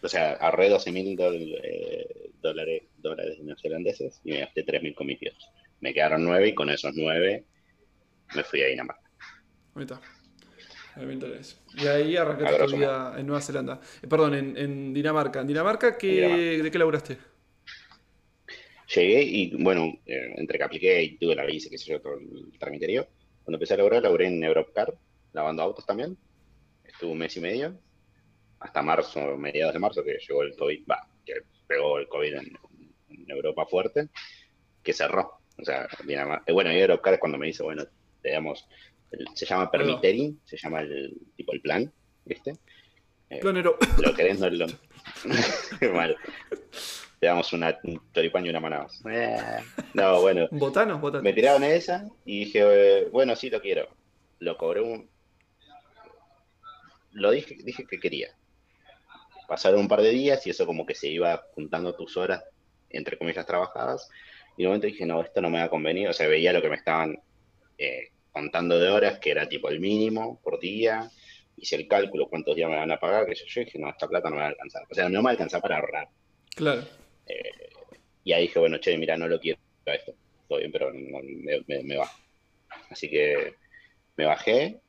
[0.02, 5.20] O sea, ahorré 12.000 dol- eh, dólares, dólares neozelandeses y me gasté 3.000 con mis
[5.20, 5.44] viejos.
[5.80, 7.46] Me quedaron 9 y con esos 9
[8.36, 9.10] me fui a Dinamarca.
[9.76, 10.02] Ahí está.
[11.76, 13.80] Y ahí arrancaste tu vida en Nueva Zelanda.
[14.02, 15.42] Eh, perdón, en, en Dinamarca.
[15.42, 16.64] ¿En Dinamarca qué, Dinamarca.
[16.64, 17.18] de qué laburaste?
[18.94, 22.16] Llegué y, bueno, eh, entre que apliqué y tuve la visa, qué sé yo, todo
[22.16, 23.08] el tramiterío.
[23.44, 24.94] Cuando empecé a laburar, laburé en Europcar,
[25.32, 26.18] lavando autos también.
[26.84, 27.80] Estuve un mes y medio,
[28.60, 31.36] hasta marzo, mediados de marzo, que llegó el COVID, va, que
[31.68, 32.58] pegó el COVID en,
[33.10, 34.10] en Europa fuerte,
[34.84, 35.40] que cerró.
[35.58, 37.86] O sea, Dinamarca, eh, bueno, Europcar es cuando me dice, bueno,
[38.22, 38.68] te damos,
[39.34, 41.92] se llama permitering, se llama el tipo el plan,
[42.26, 42.58] ¿viste?
[43.30, 43.78] Eh, Planero.
[43.98, 44.68] lo querés, no lo.
[45.94, 46.18] Mal.
[47.20, 49.02] Te damos una, un choripán y una manadas.
[49.10, 49.38] Eh,
[49.94, 50.48] no, bueno.
[50.52, 51.00] ¿Botanos?
[51.00, 51.24] Botanos.
[51.24, 53.88] Me tiraron esa y dije, eh, bueno, sí lo quiero.
[54.40, 55.10] Lo cobré un.
[57.12, 58.36] Lo dije, dije que quería.
[59.48, 62.44] Pasaron un par de días y eso como que se iba juntando tus horas,
[62.90, 64.10] entre comillas, trabajadas.
[64.58, 66.10] Y de momento dije, no, esto no me va a convenir.
[66.10, 67.18] O sea, veía lo que me estaban
[67.78, 71.10] eh, contando de horas, que era tipo el mínimo por día.
[71.58, 74.08] Hice el cálculo, cuántos días me van a pagar, que yo, yo dije, no, esta
[74.08, 74.84] plata no me va a alcanzar.
[74.90, 76.08] O sea, no me va a alcanzar para ahorrar.
[76.56, 76.84] Claro.
[78.24, 80.14] Y ahí dije, bueno, che, mira, no lo quiero a esto.
[80.48, 82.20] Todo bien, pero no- me, me, me bajo.
[82.90, 83.56] Así que
[84.18, 84.80] me bajé.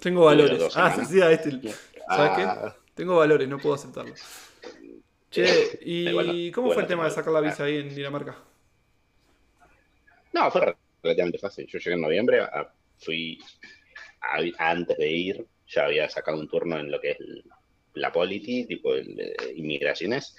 [0.00, 0.60] Tengo valores.
[0.76, 1.50] Ah, sí, sí, ah, este.
[2.08, 2.42] ¿Sabes qué?
[2.42, 4.14] Ah, Tengo valores, no puedo aceptarlo.
[5.30, 8.36] Che, ¿y Igual no- cómo fue el tema de sacar la visa ahí en Dinamarca?
[10.32, 10.74] No, fue
[11.04, 11.66] relativamente fácil.
[11.68, 13.38] Yo llegué en noviembre, a- fui
[14.20, 17.44] a- antes de ir, ya había sacado un turno en lo que es el-
[17.94, 20.34] la polity, tipo el inmigraciones.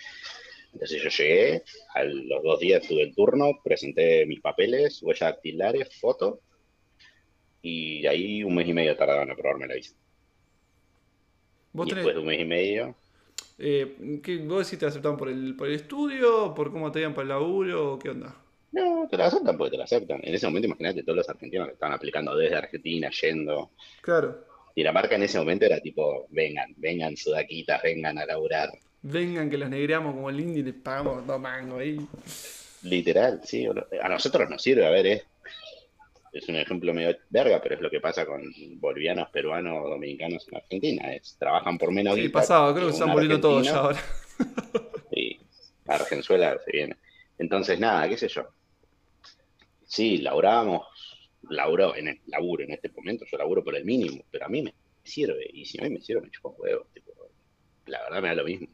[0.73, 1.63] Entonces yo llegué,
[1.93, 6.41] a los dos días tuve el turno, presenté mis papeles, huellas dactilares, foto,
[7.61, 9.95] y ahí un mes y medio tardaron en aprobarme la visa.
[11.73, 12.95] ¿Vos Y tenés, después de un mes y medio,
[13.57, 16.53] eh, ¿qué, ¿Vos decís te aceptaron por el, por el estudio?
[16.53, 17.93] ¿Por cómo te iban para el laburo?
[17.93, 18.35] ¿o ¿Qué onda?
[18.75, 20.19] No, te la aceptan porque te la aceptan.
[20.21, 23.71] En ese momento, imagínate todos los argentinos que estaban aplicando desde Argentina, yendo.
[24.01, 24.45] Claro.
[24.75, 28.69] Dinamarca en ese momento era tipo, vengan, vengan sudaquitas, vengan a laburar.
[29.01, 32.05] Vengan que los negreamos como el indie y les pagamos dos mangos ahí.
[32.83, 33.65] Literal, sí.
[34.01, 35.23] A nosotros nos sirve, a ver, es,
[36.33, 38.43] es un ejemplo medio verga, pero es lo que pasa con
[38.81, 41.13] bolivianos, peruanos, dominicanos en Argentina.
[41.13, 43.99] Es, trabajan por menos Sí, pasaba, creo que están volviendo todos ya ahora.
[45.15, 45.39] Y
[45.87, 46.97] Argenzuela se viene.
[47.37, 48.49] Entonces, nada, qué sé yo.
[49.85, 50.87] Sí, laburábamos,
[51.49, 54.61] laburo en el laburo en este momento, yo laburo por el mínimo, pero a mí
[54.61, 54.73] me
[55.03, 57.11] sirve, y si a mí me sirve, me chupo un huevo, tipo,
[57.85, 58.67] la verdad me da lo mismo.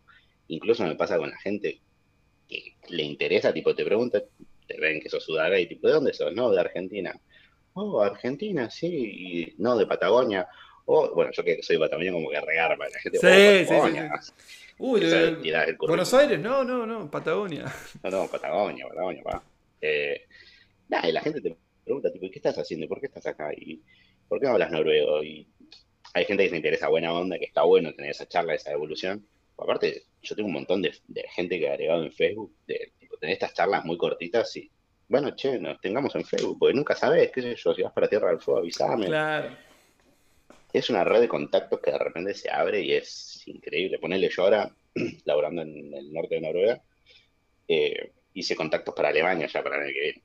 [0.47, 1.79] Incluso me pasa con la gente
[2.47, 4.21] que le interesa, tipo, te pregunta,
[4.67, 6.33] te ven que sos sudaga y tipo, ¿de dónde sos?
[6.33, 7.13] No, de Argentina.
[7.73, 10.47] Oh, Argentina, sí, y no, de Patagonia.
[10.85, 12.85] O, bueno, yo que soy de Patagonia, como que regarma.
[12.89, 14.21] La gente, Sí, oh, sí, sí, Patagonia.
[14.77, 15.77] Uy, el.
[15.77, 17.65] Buenos Aires, no, no, no, Patagonia.
[18.03, 19.43] No, no, Patagonia, Patagonia, pa.
[19.79, 20.25] Eh,
[21.03, 22.85] y la gente te pregunta, tipo, ¿y qué estás haciendo?
[22.85, 23.51] ¿Y ¿Por qué estás acá?
[23.55, 23.81] ¿Y
[24.27, 25.23] por qué no hablas noruego?
[25.23, 25.47] Y
[26.13, 29.25] hay gente que se interesa buena onda, que está bueno tener esa charla, esa evolución.
[29.57, 33.15] Aparte, yo tengo un montón de, de gente que ha agregado en Facebook, de tipo,
[33.17, 34.71] tener estas charlas muy cortitas y,
[35.07, 38.07] bueno, che, nos tengamos en Facebook, porque nunca sabes, qué sé yo, si vas para
[38.07, 39.05] Tierra del Fuego, avísame.
[39.05, 39.55] Claro.
[40.73, 43.99] Es una red de contactos que de repente se abre y es increíble.
[43.99, 44.73] Ponele yo ahora,
[45.25, 46.81] laborando en el norte de Noruega,
[47.67, 50.21] eh, hice contactos para Alemania ya para el año que viene.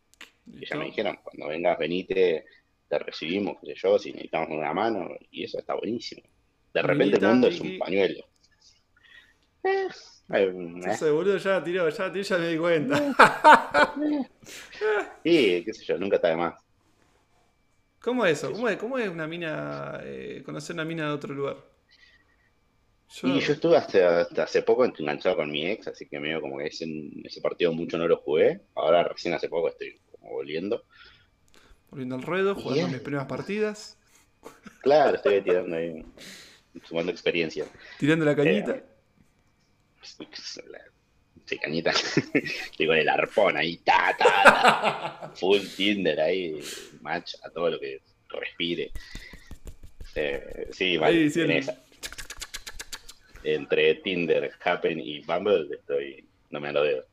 [0.47, 2.45] Y ya me dijeron, cuando vengas, venite,
[2.89, 6.23] te recibimos, qué sé yo, si necesitamos una mano, y eso está buenísimo.
[6.73, 8.25] De repente el mundo es un pañuelo.
[9.65, 9.89] Eh,
[10.33, 10.53] eh,
[10.87, 13.15] Ese boludo ya tiró, ya tiró, ya me di cuenta.
[15.25, 16.55] sí, qué sé yo, nunca está de más.
[18.01, 18.53] ¿Cómo es eso?
[18.53, 21.57] ¿Cómo es, cómo es una mina, eh, conocer una mina de otro lugar?
[23.09, 26.41] Yo, Y yo estuve hasta, hasta hace poco enganchado con mi ex, así que medio
[26.41, 26.87] como que ese,
[27.25, 28.61] ese partido mucho no lo jugué.
[28.75, 29.99] Ahora recién hace poco estoy
[30.31, 30.85] volviendo.
[31.91, 33.99] volviendo al ruedo, jugando mis primeras partidas,
[34.83, 36.05] Claro, estoy tirando ahí,
[36.85, 37.67] sumando experiencia.
[37.99, 38.73] tirando la cañita.
[38.77, 38.85] Eh,
[41.47, 41.91] Sí, cañita.
[42.35, 45.33] Estoy con el arpón ahí, ta, ta, ta.
[45.37, 46.61] Full Tinder ahí,
[47.01, 48.91] match a todo lo que respire.
[50.17, 51.81] Eh, sí, mal, en esa.
[53.45, 57.05] Entre Tinder, Happen y Bumble estoy, no me lo dedo.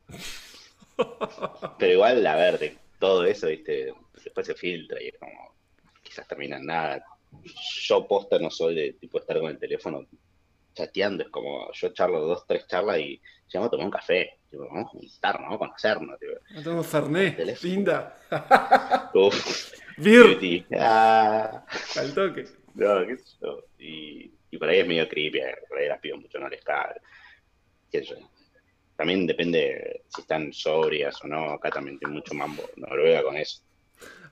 [1.78, 5.54] Pero igual, a ver, todo eso, viste, después se filtra y es como,
[6.02, 7.04] quizás termina en nada.
[7.82, 10.06] Yo posta no soy de tipo estar con el teléfono
[10.72, 14.66] chateando, es como, yo charlo dos, tres charlas y llegamos a tomar un café, tipo,
[14.66, 16.32] vamos a juntarnos, vamos a conocernos, tipo.
[16.54, 18.16] No tengo Fernet, linda.
[19.14, 21.62] Uf, beauty, ah,
[21.96, 22.44] al toque.
[22.74, 23.18] no, qué.
[23.84, 26.64] Y, y por ahí es medio creepy, eh, por ahí las pido mucho, no les
[26.64, 27.02] cabe.
[27.92, 28.33] Qué sé yo.
[28.96, 33.62] También depende si están sobrias o no, acá también tiene mucho mambo, Noruega con eso.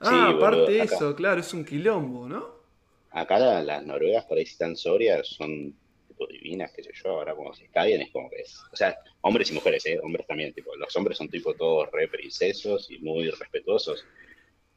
[0.01, 2.63] Ah, Sí, aparte de eso, claro, es un quilombo, ¿no?
[3.11, 5.75] Acá la- las noruegas, por ahí si están sobrias, son
[6.09, 8.97] tipo divinas, qué sé yo, ahora como se escabian es como que es, o sea,
[9.23, 9.99] hombres y mujeres, ¿eh?
[10.03, 14.05] Hombres también, tipo, los hombres son tipo todos re princesos y muy respetuosos,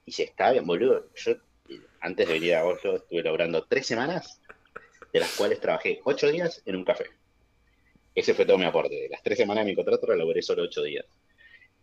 [0.05, 1.33] y se escabian, boludo, yo
[2.01, 4.41] antes de venir a Oslo estuve laburando tres semanas,
[5.13, 7.05] de las cuales trabajé ocho días en un café.
[8.15, 10.63] Ese fue todo mi aporte, de las tres semanas de mi contrato la laburé solo
[10.63, 11.05] ocho días.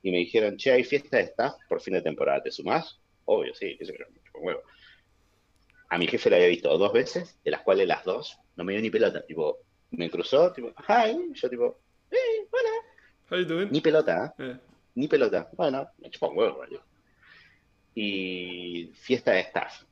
[0.03, 2.99] Y me dijeron, che, hay fiesta de staff por fin de temporada, ¿te sumás?
[3.27, 4.07] Obvio, sí, qué sé yo,
[5.93, 8.73] a mi jefe la había visto dos veces, de las cuales las dos no me
[8.73, 9.27] dio ni pelota.
[9.27, 9.59] Tipo,
[9.91, 11.81] me cruzó, tipo, hi, yo tipo,
[12.11, 12.71] eh, hola.
[13.31, 13.71] How you doing?
[13.71, 14.43] Ni pelota, ¿eh?
[14.53, 14.57] Eh,
[14.95, 15.51] Ni pelota.
[15.53, 16.83] Bueno, me chupa un huevo, boludo.
[17.95, 19.83] Y fiesta de staff.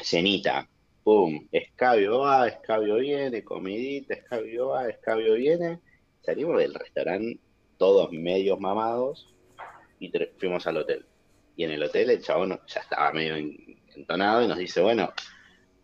[0.00, 0.68] Cenita,
[1.02, 5.80] pum, escabio va, escabio viene, comidita, escabio va, escabio viene.
[6.20, 7.40] Salimos del restaurante
[7.76, 9.34] todos medios mamados
[9.98, 11.06] y fuimos al hotel.
[11.56, 13.56] Y en el hotel el chabón ya estaba medio en-
[13.96, 15.12] entonado y nos dice, bueno,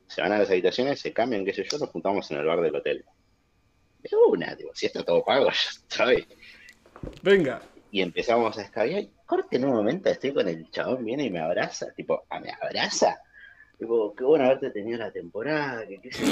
[0.06, 2.60] se van a las habitaciones, se cambian, qué sé yo, nos juntamos en el bar
[2.60, 3.04] del hotel.
[3.98, 5.52] De una, digo, si está todo pago, ya
[5.88, 6.26] estoy.
[7.22, 7.62] Venga.
[7.90, 9.04] Y empezamos a escabiar.
[9.26, 12.52] Corte en un momento, estoy con el chabón, viene y me abraza, tipo, ¿a me
[12.52, 13.18] abraza?
[13.78, 16.24] Tipo, qué bueno haberte tenido la temporada, que qué sé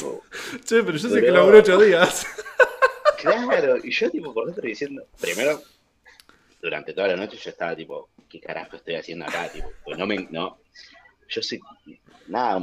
[0.00, 0.20] yo.
[0.64, 2.26] Che, pero yo sé que Pero- laburé ocho días.
[3.20, 5.58] Claro, y yo tipo por dentro diciendo, primero,
[6.60, 9.48] durante toda la noche yo estaba tipo, ¿qué carajo estoy haciendo acá?
[9.50, 10.58] Tipo, pues no me, no,
[11.30, 11.58] yo soy,
[12.26, 12.60] nada,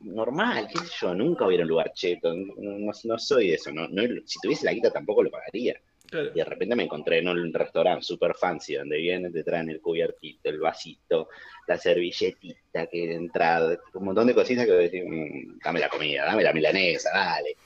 [0.00, 3.18] normal, qué sé yo, nunca voy a ir a un lugar cheto, no, no- no
[3.18, 5.78] soy eso, no, no, si tuviese la guita tampoco lo pagaría.
[6.10, 6.30] Claro.
[6.34, 9.80] Y de repente me encontré en un restaurante super fancy donde vienen, te traen el
[9.80, 11.28] cubiertito, el vasito,
[11.66, 16.24] la servilletita que de entrada, un montón de cositas que decís, "Mm, dame la comida,
[16.24, 17.56] dame la milanesa, dale.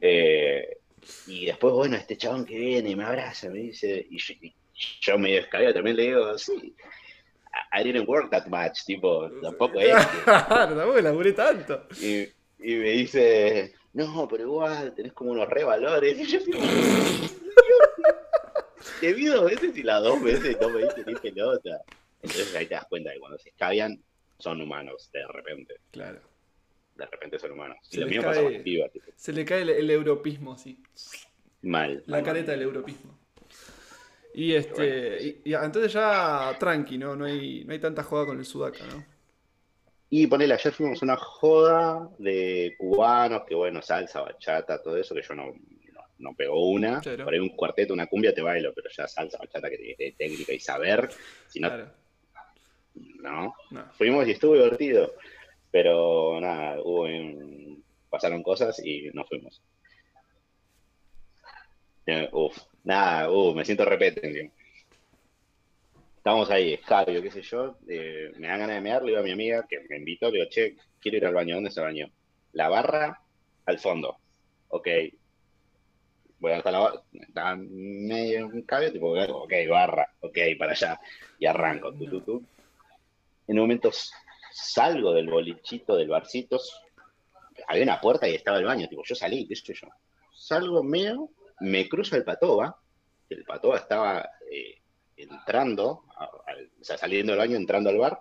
[0.00, 0.78] Eh,
[1.26, 4.54] y después, bueno, este chabón que viene y me abraza, me dice, y yo, y
[5.00, 6.74] yo medio escabio también le digo, sí,
[7.78, 9.94] I didn't work that much, tipo, tampoco es.
[10.24, 11.86] Claro, tampoco laburé tanto.
[12.00, 12.22] y,
[12.60, 16.18] y me dice, no, pero igual tenés como unos revalores.
[16.18, 16.38] Y yo
[19.02, 21.80] te vi dos veces y las dos veces no me diste ni pelota.
[22.22, 24.00] Entonces ahí te das cuenta que cuando se escabian
[24.38, 25.74] son humanos, de repente.
[25.90, 26.20] Claro.
[26.94, 27.78] De repente son humanos.
[27.90, 29.90] Y Se lo les mismo pasa cae- con Piva, tipo, Se le cae el, el
[29.90, 30.78] europismo, así.
[31.62, 32.02] mal.
[32.06, 32.24] La mal.
[32.24, 33.18] careta del europismo.
[34.34, 35.22] Y este.
[35.44, 37.14] Y, y entonces ya tranqui, ¿no?
[37.16, 39.04] No hay, no hay tanta joda con el sudaca, ¿no?
[40.10, 45.22] Y ponele, ayer fuimos una joda de cubanos, que bueno, salsa, bachata, todo eso, que
[45.22, 45.54] yo no,
[46.22, 47.00] no, pego una.
[47.00, 47.24] Claro.
[47.24, 50.04] Por ahí un cuarteto, una cumbia te bailo, pero ya salsa, bachata, que tienes que
[50.12, 51.08] tener técnica y saber.
[51.48, 51.90] Si no, Claro.
[52.94, 53.54] no.
[53.70, 53.92] No.
[53.92, 55.12] Fuimos y estuvo divertido.
[55.70, 59.62] Pero nada, hubo un- pasaron cosas y nos fuimos.
[62.06, 64.52] Eh, Uf, nada, uh, me siento repete.
[66.16, 69.24] Estábamos ahí, escabio, qué sé yo, eh, me dan ganas de mear, le digo a
[69.24, 71.86] mi amiga que me invitó, le digo, che, quiero ir al baño, ¿dónde está el
[71.88, 72.12] baño?
[72.52, 73.20] La barra
[73.66, 74.18] al fondo.
[74.68, 74.86] Ok.
[76.42, 81.00] Voy hasta la está medio un cabio, tipo, ok, barra, ok, para allá.
[81.38, 82.44] Y arranco, tu, tu, tu.
[83.46, 83.90] En un momento
[84.52, 86.58] salgo del bolichito, del barcito,
[87.68, 89.86] había una puerta y estaba el baño, tipo, yo salí, qué sé yo.
[90.34, 91.30] Salgo meo,
[91.60, 92.76] me cruzo el patoba,
[93.28, 94.78] el patoba estaba eh,
[95.16, 98.18] entrando, a- o sea, saliendo del baño, entrando al bar.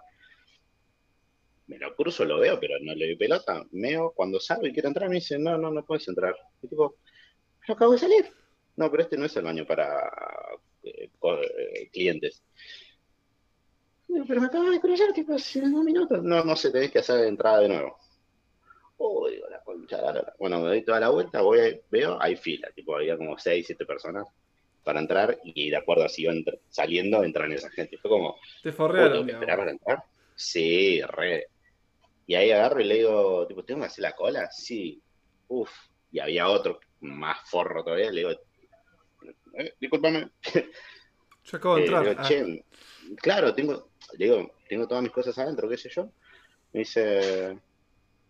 [1.66, 3.64] Me lo cruzo, lo veo, pero no le doy pelota.
[3.72, 6.36] Meo, cuando salgo y quiero entrar, me dice, no, no, no puedes entrar.
[6.62, 6.98] Y tipo,
[7.62, 8.26] pero acabo de salir.
[8.76, 10.10] No, pero este no es el baño para
[10.84, 12.44] eh, eh, clientes.
[14.08, 16.22] Digo, pero me acabo de cruzar, tipo, hace dos minutos.
[16.24, 17.98] No, no sé, tenés que hacer entrada de nuevo.
[18.98, 20.34] Oh, digo, la concha de la lora.
[20.38, 23.86] Bueno, me doy toda la vuelta, voy, veo, hay fila, tipo, había como seis, siete
[23.86, 24.28] personas
[24.84, 27.98] para entrar y de acuerdo a si iban saliendo, entran esa gente.
[27.98, 29.42] Fue como, Te "Oh, forrearon, ¿tengo que digamos.
[29.44, 30.04] esperar para entrar?
[30.36, 31.48] Sí, re.
[32.28, 34.50] Y ahí agarro y le digo, tipo, ¿tengo que hacer la cola?
[34.52, 35.02] Sí.
[35.48, 35.72] Uf.
[36.12, 38.32] Y había otro más forro todavía, le digo,
[39.58, 40.30] eh, discúlpame,
[41.44, 42.04] Yo acabo de eh, entrar.
[42.04, 46.12] digo, Ah, claro, tengo, le digo, tengo todas mis cosas adentro, qué sé yo.
[46.74, 47.60] Me dice,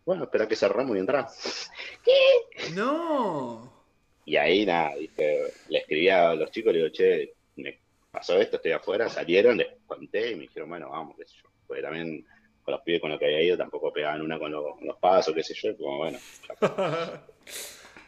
[0.05, 1.27] bueno, espera que cerramos y entra.
[2.75, 3.85] No.
[4.25, 8.57] Y ahí nada, dije, le escribí a los chicos, le digo, che, me pasó esto,
[8.57, 11.49] estoy afuera, salieron, les conté y me dijeron, bueno, vamos, qué sé yo.
[11.67, 12.25] Porque también
[12.63, 14.97] con los pibes con los que había ido tampoco pegaban una con, los- con los
[14.99, 16.55] pasos, qué sé yo, y como bueno, ya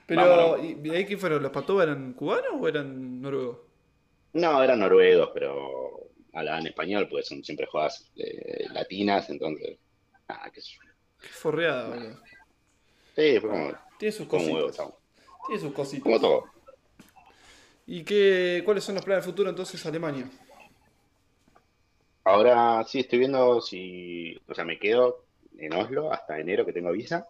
[0.06, 0.64] Pero.
[0.64, 1.42] ¿y y ahí quién fueron?
[1.42, 3.58] ¿Los Patoba eran cubanos o eran noruegos?
[4.34, 9.78] No, eran noruegos, pero hablaban español, porque son siempre jugadas eh, latinas, entonces,
[10.28, 10.74] nada, qué sé.
[11.22, 12.20] Qué forreada, boludo.
[13.16, 14.78] Sí, fue como, Tiene sus cositas.
[15.48, 16.04] Tiene sus cositas.
[16.04, 16.46] Como todo.
[17.86, 20.30] ¿Y qué, cuáles son los planes de futuro entonces Alemania?
[22.24, 25.26] Ahora sí estoy viendo si, o sea, me quedo
[25.58, 27.28] en Oslo hasta enero que tengo visa,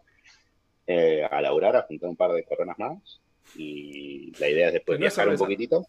[0.88, 3.22] eh, a laburar, a juntar un par de coronas más,
[3.56, 5.86] y la idea es después viajar un poquitito.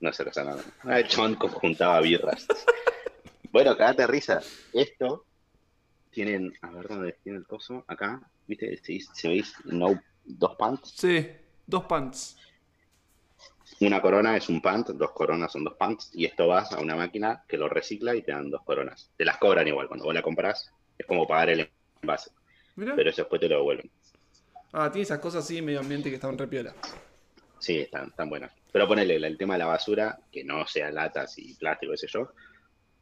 [0.00, 0.62] No sé, cosa nada.
[0.98, 2.46] El como juntaba birras.
[3.50, 4.42] bueno, cagate risa.
[4.72, 5.24] Esto
[6.10, 8.76] tienen, a ver dónde tiene el coso, acá, ¿viste?
[8.82, 10.92] Se, se veis no dos pants.
[10.96, 11.28] Sí,
[11.66, 12.36] dos pants.
[13.80, 16.96] Una corona es un pant, dos coronas son dos pants, y esto vas a una
[16.96, 19.10] máquina que lo recicla y te dan dos coronas.
[19.16, 21.70] Te las cobran igual, cuando vos la compras, es como pagar el
[22.00, 22.30] envase,
[22.76, 22.94] Mirá.
[22.94, 23.90] pero eso después te lo devuelven.
[24.72, 26.74] Ah, tiene esas cosas así medio ambiente que estaban re piola.
[27.58, 28.52] Sí, están, están buenas.
[28.70, 32.06] Pero ponele el tema de la basura, que no sea latas y plástico, qué sé
[32.08, 32.30] yo.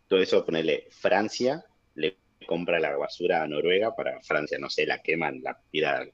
[0.06, 1.64] Todo eso, ponele Francia,
[1.96, 2.16] le
[2.46, 6.06] compra la basura a Noruega para Francia, no sé, la queman, la tira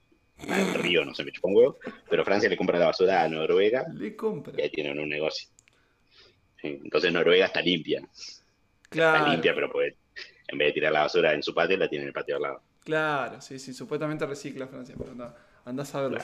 [0.49, 1.79] al río, no sé, me chupa un huevo.
[2.09, 4.55] Pero Francia le compra la basura a Noruega Le compra.
[4.57, 5.51] y ahí tienen un negocio.
[6.63, 8.01] Entonces Noruega está limpia.
[8.01, 8.41] Está
[8.89, 9.31] Claro.
[9.31, 9.97] limpia, pero puede,
[10.49, 12.43] en vez de tirar la basura en su patio, la tiene en el patio al
[12.43, 12.63] lado.
[12.85, 16.19] Claro, sí, sí, supuestamente recicla Francia, pero anda, andás a verlo.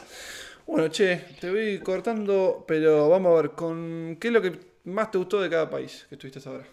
[0.66, 5.11] Bueno, che, te voy cortando, pero vamos a ver, con ¿qué es lo que más
[5.11, 6.66] te gustó de cada país que estuviste ahora?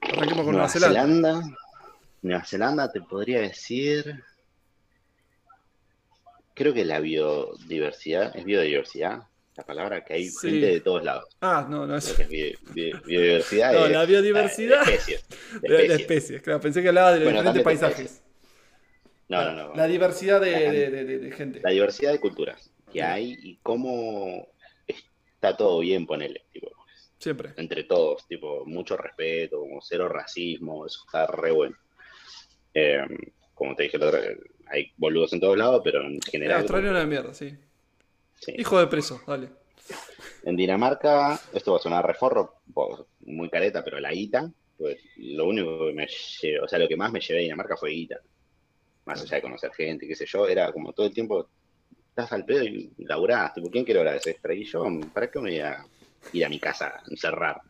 [0.00, 1.42] Arranquemos con Nueva Zelanda.
[2.22, 4.22] Nueva Zelanda te podría decir.
[6.54, 9.26] Creo que la biodiversidad, es biodiversidad,
[9.62, 10.50] la palabra que hay Sí.
[10.50, 11.24] gente de todos lados.
[11.40, 15.24] Ah, no, no, es que es bi- bi- biodiversidad No, es, la biodiversidad- de especies.
[15.62, 16.42] de especies.
[16.42, 18.22] claro, pensé que hablaba de los Bueno, diferentes paisajes.
[19.28, 19.74] No, no, no.
[19.74, 21.60] La diversidad de, gente.
[21.62, 24.48] La diversidad de culturas que hay y cómo
[24.86, 26.44] está todo bien, ponele.
[26.52, 26.70] Tipo,
[27.18, 27.54] Siempre.
[27.56, 31.76] entre todos, tipo, mucho respeto, como cero racismo, eso está re bueno.
[32.74, 33.00] Eh,
[33.54, 34.20] como te dije la otra
[34.66, 36.58] hay boludos en todos lados, pero en El general.
[36.60, 37.54] australiano de mierda, sí.
[38.42, 38.54] Sí.
[38.58, 39.48] Hijo de preso, dale.
[40.44, 42.56] En Dinamarca, esto va a sonar reforro,
[43.20, 46.96] muy careta, pero la guita, pues lo único que me llevé, o sea, lo que
[46.96, 48.20] más me llevé de Dinamarca fue guita.
[49.04, 51.48] Más allá de conocer gente, qué sé yo, era como todo el tiempo,
[52.08, 54.54] estás al pedo y laburás, tipo, ¿quién quiere hablar de eso extra?
[54.54, 55.84] Y yo, ¿para qué me voy a
[56.32, 57.60] ir a mi casa a encerrar?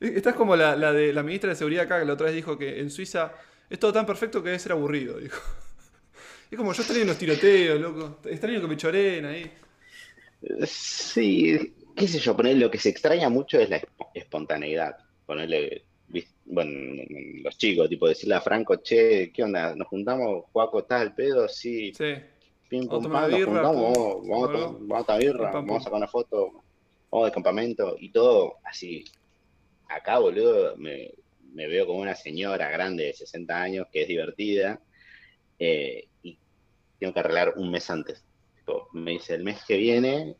[0.00, 2.58] Estás como la, la de la ministra de Seguridad acá, que la otra vez dijo
[2.58, 3.32] que en Suiza
[3.70, 5.40] es todo tan perfecto que debe ser aburrido, dijo.
[6.52, 8.18] Es como yo extraño unos tiroteos, loco.
[8.28, 9.50] Extraño que me choreen ahí.
[10.66, 14.96] Sí, qué sé yo, poner lo que se extraña mucho es la esp- espontaneidad.
[15.24, 15.84] Ponerle,
[16.44, 17.02] bueno,
[17.42, 19.74] los chicos, tipo decirle a Franco, che, ¿qué onda?
[19.74, 20.44] ¿Nos juntamos?
[20.52, 21.48] ¿Juaco está al pedo?
[21.48, 22.14] Sí, Sí.
[22.68, 24.52] pim, Vamos pum, pam, nos birra, juntamos, pum, vamos,
[24.88, 26.52] vamos, a vamos birra, pam, vamos a sacar una foto,
[27.10, 29.04] vamos de campamento y todo así.
[29.88, 31.12] Acá, boludo, me
[31.54, 34.80] me veo como una señora grande de 60 años que es divertida
[35.58, 36.08] eh,
[37.02, 38.24] tengo que arreglar un mes antes.
[38.92, 40.36] me dice, el mes que viene,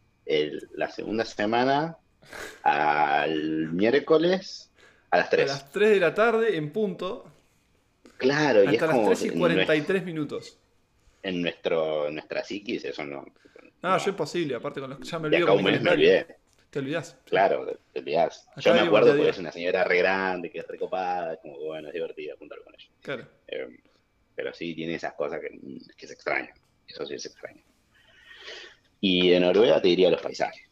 [0.74, 1.98] la segunda semana,
[2.62, 4.70] al miércoles,
[5.10, 5.50] a las 3.
[5.50, 7.24] A las 3 de la tarde, en punto.
[8.16, 10.56] Claro, y es las 3 y 43 minutos.
[11.24, 13.26] En nuestro, nuestra psiquis eso no...
[13.82, 15.42] No, yo es posible, aparte con los que ya me olvidé.
[15.42, 16.36] Acá un mes me olvidé.
[16.70, 17.18] Te olvidás.
[17.24, 18.48] Claro, te olvidás.
[18.58, 21.88] Yo me acuerdo porque es una señora re grande, que es recopada, como que bueno,
[21.88, 22.88] es divertida juntar con ella.
[23.00, 23.26] Claro.
[23.48, 23.66] Eh,
[24.34, 26.54] pero sí tiene esas cosas que, que se extrañan.
[26.86, 27.62] Eso sí es extraño.
[29.00, 30.68] Y de Noruega te diría los paisajes.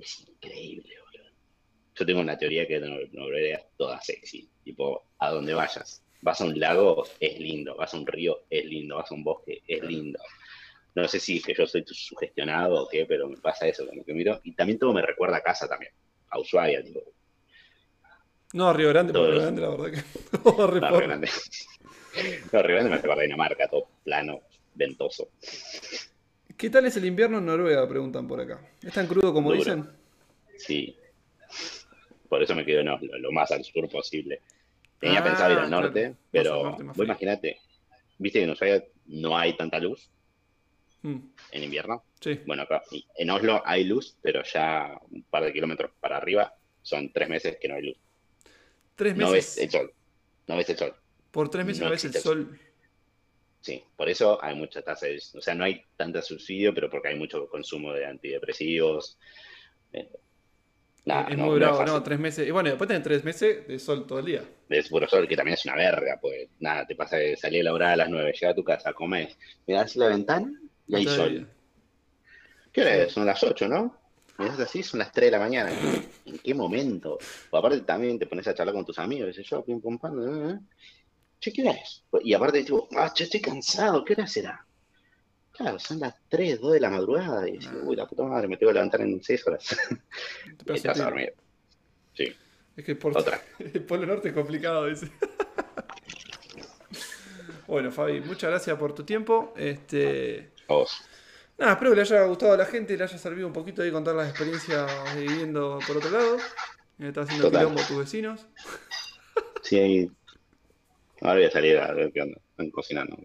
[0.00, 1.30] Es increíble, boludo.
[1.94, 4.48] Yo tengo una teoría que Noruega es toda sexy.
[4.64, 6.02] Tipo, a donde vayas.
[6.22, 7.76] Vas a un lago, es lindo.
[7.76, 8.96] Vas a un río, es lindo.
[8.96, 10.20] Vas a un bosque, es lindo
[10.94, 14.04] no sé si es que yo soy sugestionado o qué, pero me pasa eso, como
[14.04, 14.40] que miro.
[14.44, 15.92] Y también todo me recuerda a casa también,
[16.30, 17.00] a Ushuaia, tipo.
[18.52, 20.38] No, a Río Grande, Río Grande, la verdad que.
[20.44, 21.30] no, Río Grande.
[22.52, 24.40] No, Río Grande me recuerda a Dinamarca, todo plano,
[24.74, 25.28] ventoso.
[26.56, 27.88] ¿Qué tal es el invierno en Noruega?
[27.88, 28.60] Preguntan por acá.
[28.82, 29.88] ¿Es tan crudo como dicen?
[30.56, 30.96] Sí.
[32.28, 34.40] Por eso me quedo no, lo, más al sur posible.
[34.98, 37.58] Tenía ah, pensado ir al norte, pero vos imagínate,
[38.18, 40.08] viste que en Ushuaia no hay tanta luz
[41.02, 41.18] Mm.
[41.50, 42.04] en invierno.
[42.20, 42.40] Sí.
[42.46, 42.82] Bueno, acá
[43.16, 47.58] en Oslo hay luz, pero ya un par de kilómetros para arriba son tres meses
[47.60, 47.96] que no hay luz.
[48.94, 49.28] ¿Tres meses?
[49.28, 49.92] No ves el sol.
[50.46, 50.94] No ves el sol.
[51.32, 52.60] Por tres meses no, ves el sol.
[53.60, 55.06] Sí, por eso hay mucha tasa.
[55.34, 59.18] O sea, no hay tanta subsidio, pero porque hay mucho consumo de antidepresivos.
[59.92, 60.08] Eh,
[61.04, 62.46] es muy bravo, no, tres meses.
[62.46, 64.44] Y bueno, después tenés tres meses de sol todo el día.
[64.68, 67.64] De puro sol, que también es una verga, pues nada, te pasa de salir a
[67.64, 70.52] la hora a las nueve, llega a tu casa, comes, miras la ventana
[70.86, 71.48] y hay sol.
[72.72, 73.12] ¿Qué hora es?
[73.12, 73.98] Son las 8, ¿no?
[74.38, 75.70] es así, son las 3 de la mañana.
[76.24, 77.18] ¿En qué momento?
[77.50, 80.50] O aparte también te pones a charlar con tus amigos, dices yo, pim pum pam,
[80.50, 80.58] ¿eh?
[81.42, 82.04] Che, ¿qué hora es?
[82.22, 84.64] Y aparte digo, ah, che, estoy cansado, ¿qué hora será?
[85.50, 87.48] Claro, son las 3, 2 de la madrugada.
[87.48, 89.76] Y dices, uy, la puta madre, me tengo que levantar en 6 horas.
[90.66, 91.34] y a dormir.
[92.14, 92.32] Sí.
[92.76, 93.42] Es que Otra.
[93.58, 95.10] el Polo Norte es complicado, dice.
[97.66, 99.52] bueno, Fabi, muchas gracias por tu tiempo.
[99.56, 100.52] Este,
[101.58, 103.90] Nada, espero que le haya gustado a la gente, le haya servido un poquito de
[103.90, 106.36] contar las experiencias viviendo por otro lado.
[107.00, 108.46] Está haciendo quilombo tus vecinos.
[109.62, 110.08] Sí,
[111.22, 112.38] ahora voy a salir a ver qué onda.
[112.50, 113.16] Están cocinando.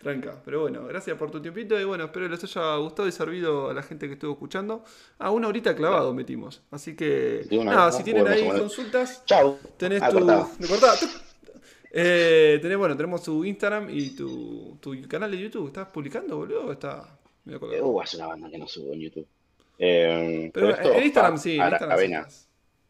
[0.00, 3.12] Tranca, pero bueno, gracias por tu tiempito y bueno, espero que les haya gustado y
[3.12, 4.84] servido a la gente que estuvo escuchando.
[5.18, 6.62] Ah, una horita clavado metimos.
[6.70, 9.58] Así que, nada, si tienen ahí consultas, Chau.
[9.76, 10.18] tenés ah, tu.
[11.90, 15.66] Eh, tenés, bueno, tenemos tu Instagram y tu, tu canal de YouTube.
[15.68, 16.70] ¿Estás publicando, boludo?
[16.70, 19.26] está uh, hace una banda que no subo en YouTube.
[19.78, 21.58] Eh, pero, en Instagram sí.
[21.58, 22.26] En Instagram,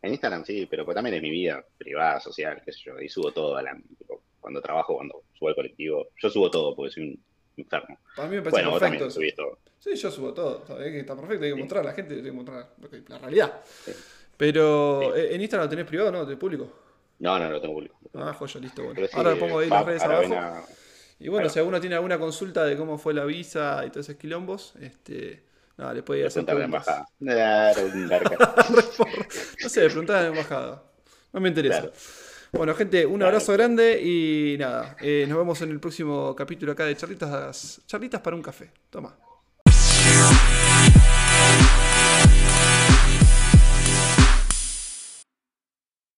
[0.03, 2.96] en Instagram sí, pero pues también es mi vida privada, social, qué sé yo.
[2.96, 3.59] Ahí subo todo.
[4.40, 6.09] cuando trabajo, cuando subo al colectivo.
[6.16, 7.24] Yo subo todo porque soy un
[7.57, 7.99] enfermo.
[8.14, 9.05] Para mí me parece bueno, perfecto.
[9.07, 9.59] Vos todo.
[9.78, 10.59] Sí, yo subo todo.
[10.80, 11.44] Está perfecto.
[11.44, 12.68] Hay que mostrar a la gente, hay que mostrar
[13.09, 13.61] la realidad.
[14.36, 16.24] Pero, eh, ¿en Instagram lo tenés privado no?
[16.24, 16.72] ¿De público?
[17.18, 17.99] No, no, lo tengo público.
[18.14, 19.01] Ah, joya, listo, bueno.
[19.12, 20.66] Ahora pongo ahí las redes abajo.
[21.20, 24.20] Y bueno, si alguno tiene alguna consulta de cómo fue la visa y todos esos
[24.20, 25.42] quilombos, este,
[25.79, 27.05] nada, le puede hacer preguntas.
[27.20, 27.33] no
[29.68, 30.83] sé, preguntar en la embajada.
[31.33, 31.91] No me interesa.
[32.53, 36.85] Bueno, gente, un abrazo grande y nada, eh, nos vemos en el próximo capítulo acá
[36.85, 38.70] de Charlitas, Charlitas para un café.
[38.91, 39.16] Toma.